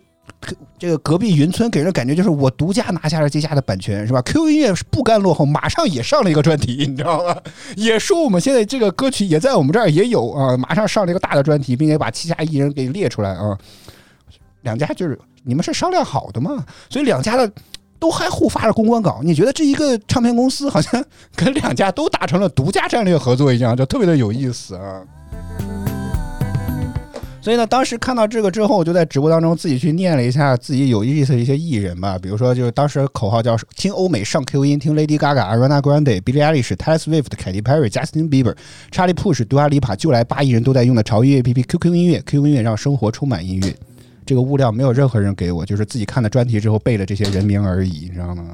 [0.78, 7.36] 这个隔壁云村给人的感觉就是我独家拿下了这家的版权，是吧？Q 音乐是不甘落后，马上也上了一个专题，你知道吗？
[7.76, 13.58] 也说我们现在这个歌曲也在我们这儿也有啊，马上上了一个大的专题，并且把旗下艺人给列出来啊。
[14.62, 16.66] 两家就是你们是商量好的嘛？
[16.89, 17.52] 所以两家的。
[18.00, 21.02] 都还互发了公关稿，你觉得这一个唱片公司好像
[21.38, 25.02] 跟两家都达成了独家战略合作一样，就特别的有意思啊。
[27.44, 38.56] 所以呢，当时看到这个之后，我就在直播当中自己去念了一下自己有意思的一些艺人吧，比如说就是当时口号叫听欧美上 Q 音，听 Lady Gaga、Ariana Grande、Billie Eilish、Taylor Swift、Katy Perry、Justin Bieber、
[38.91, 43.76] Charlie Puth、Dua Lipa，就来八亿人都在用的潮音 APP QQ 音乐，QQ 音乐让生活充满音乐。
[44.26, 48.46] 这个物料没有任何人给我，就是自己看了专题之后背了这些人名而已，你知道吗？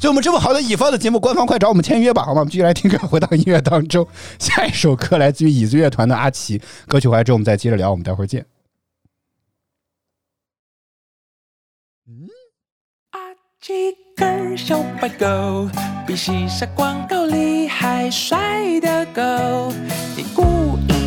[0.00, 2.40] 就我们这么好的乙方的节目，官方快找我们签约吧，好吗？
[2.40, 4.08] 我们继续来听歌，回到音乐当中。
[4.38, 8.46] 下一首歌来自于椅子乐团的阿奇，歌曲回来之后我们再接着聊，我们待会儿见。
[12.08, 12.26] 嗯，
[13.10, 13.20] 阿
[13.60, 15.68] 奇个小白狗，
[16.06, 19.22] 比西沙广告里还帅的狗，
[20.16, 20.42] 你故
[20.88, 20.99] 意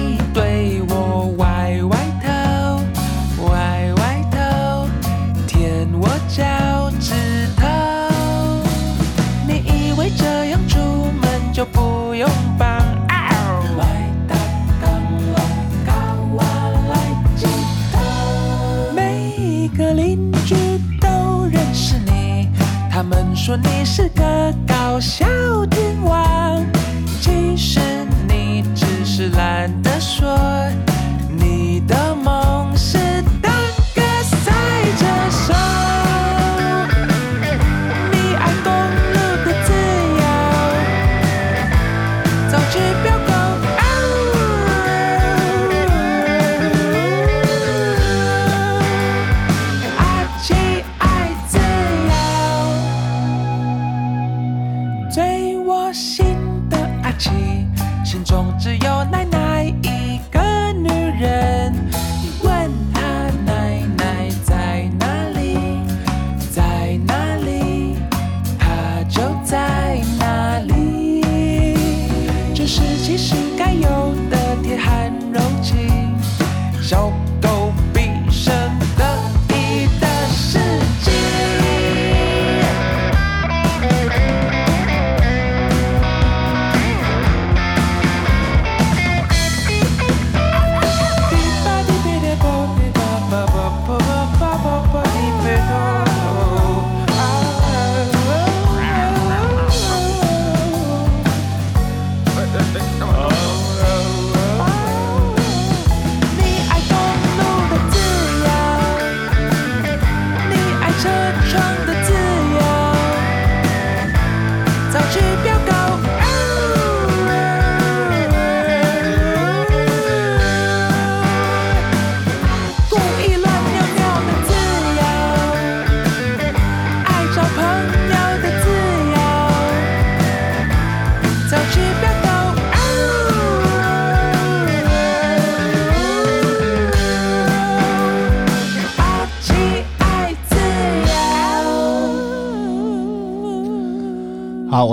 [23.46, 25.26] 说你是个搞笑
[25.66, 26.66] 天王，
[27.20, 27.82] 其实
[28.26, 30.34] 你只是懒得说。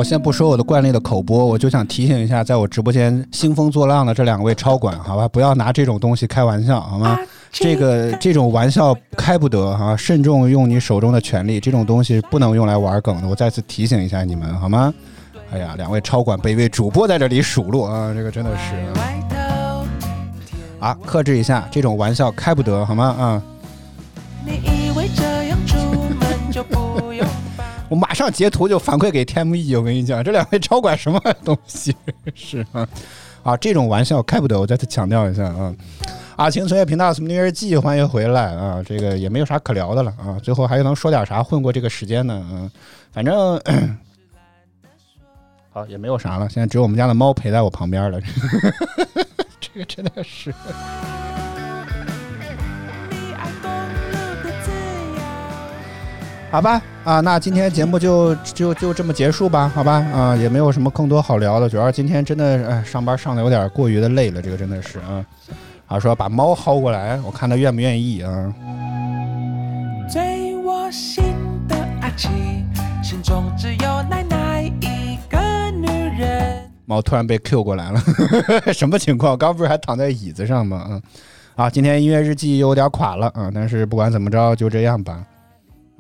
[0.01, 7.19] 我先不说我的惯例的口播，我就想提醒一下，在我直播间兴风作浪的这两位超管，好吧，不要拿这种东西开玩笑，好吗？
[7.53, 13.29] 这个这种玩笑开不得哈，慎重用你手中的权力，这种东西不能用来玩梗的。
[13.29, 14.91] 我再次提醒一下你们，好吗？
[15.53, 18.75] 哎呀，两位超管被一位主播在这里数落啊，这个真的是
[20.81, 23.05] 啊，克制一下，这种玩笑开不得，好吗？
[23.19, 23.43] 啊。
[27.91, 31.95] 我马上截图就反馈给 TME，我跟你讲，这两位超管什么东西
[32.37, 32.89] 是啊？
[33.43, 35.75] 啊，这种玩笑开不得，我再次强调一下啊。
[36.37, 38.81] 啊，青春乐频道《什么音乐日记》，欢迎回来啊！
[38.87, 42.47] 这个也没有啥可聊的了啊，最后还能说点啥混过这个时间呢？
[42.53, 42.71] 嗯，
[43.11, 43.61] 反正
[45.73, 48.21] 好也没有啥了，现在只有我们家的猫陪在我旁边了。
[49.61, 50.55] 这个真的是。
[56.51, 65.25] 好吧，啊，那今天节目就就就这么结束吧，好吧，啊，也没有什么更多好聊的，主要今天真的，哎，上班上的有点过于的累了，这个真的是啊，
[65.87, 68.53] 啊，说把猫薅过来，我看他愿不愿意啊，
[70.13, 71.23] 追我心
[71.69, 72.31] 的爱情，
[73.01, 75.87] 心中只有奶奶一个女
[76.19, 76.69] 人。
[76.85, 78.03] 猫突然被 Q 过来了，
[78.75, 79.39] 什么情况？
[79.39, 80.85] 刚不是还躺在椅子上吗？
[80.91, 81.03] 嗯，
[81.55, 85.25] 啊，今天音乐日记有点垮了啊，但是不管怎么着，就这样吧，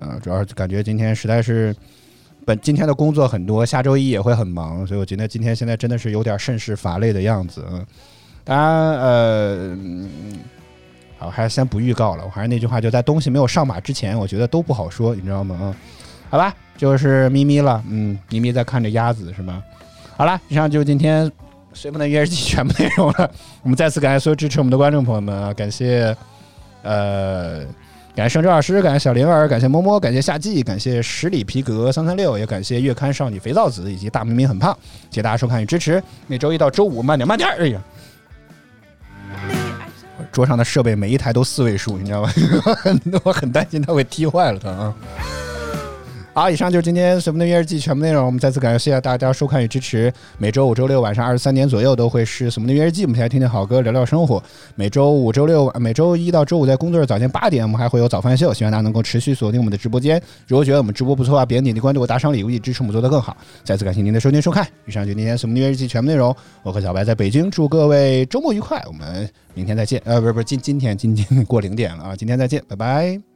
[0.00, 1.72] 啊，主要是感觉今天实在是。
[2.46, 7.62] 本今天的工作很多，下周一也会很忙，所以我觉得今天现在真的是有点甚是乏累的样子。
[7.70, 7.86] 嗯，
[8.42, 10.08] 当然，呃，嗯
[11.18, 12.24] 好，还是先不预告了。
[12.24, 15.56] 我还是那句话，就在东西没有上马之前，我觉得都不好说，你知道吗？
[15.60, 15.74] 嗯，
[16.30, 17.84] 好吧，就是咪咪了。
[17.88, 19.62] 嗯，咪咪在看着鸭子是吗？
[20.16, 21.30] 好了，以上就是今天
[21.74, 23.30] 随风的音乐日记全部内容了。
[23.62, 26.16] 我们再次感谢所有支持我们的观众朋友们啊，感谢
[26.82, 27.64] 呃。
[28.20, 34.76] 感谢盛之老师，感谢小灵儿，感谢摸摸，感谢夏季，感谢十里皮革三三六，也感谢月刊少女肥皂子以及大明明很胖，
[35.08, 36.02] 谢谢大家收看与支持。
[36.26, 37.80] 每周一到周五慢点慢点， 哎呀，
[40.30, 42.30] 桌上的设备每一台都四位数，你知道吧？
[43.24, 44.94] 我很担心它会踢坏了它啊。
[46.32, 48.24] 好，以上就是今天《随风的月日记》全部内容。
[48.24, 50.12] 我们再次感谢大家收看与支持。
[50.38, 54.40] 每周五、周六晚上二十三点左右都会是《随风的月日记》，我们一起来听听好歌，聊聊生活。
[54.76, 60.22] 每周五、周六、每周一到周五在工作日早间八点，我们还会有早饭秀，希望大家能够持续锁定我们的直播间。
[60.46, 63.36] 如果觉得我们直播不错啊，别点击关注我，打赏礼物，以支持我们做得更好。
[63.64, 64.64] 再次感谢您的收听收看。
[64.86, 66.34] 以上就是今天《随风的月日记》全部内容。
[66.62, 68.80] 我和小白在北京，祝各位周末愉快。
[68.86, 70.00] 我们明天再见。
[70.04, 73.29] 呃，不是不是，今今天今天过零点了啊，今天再见，拜拜。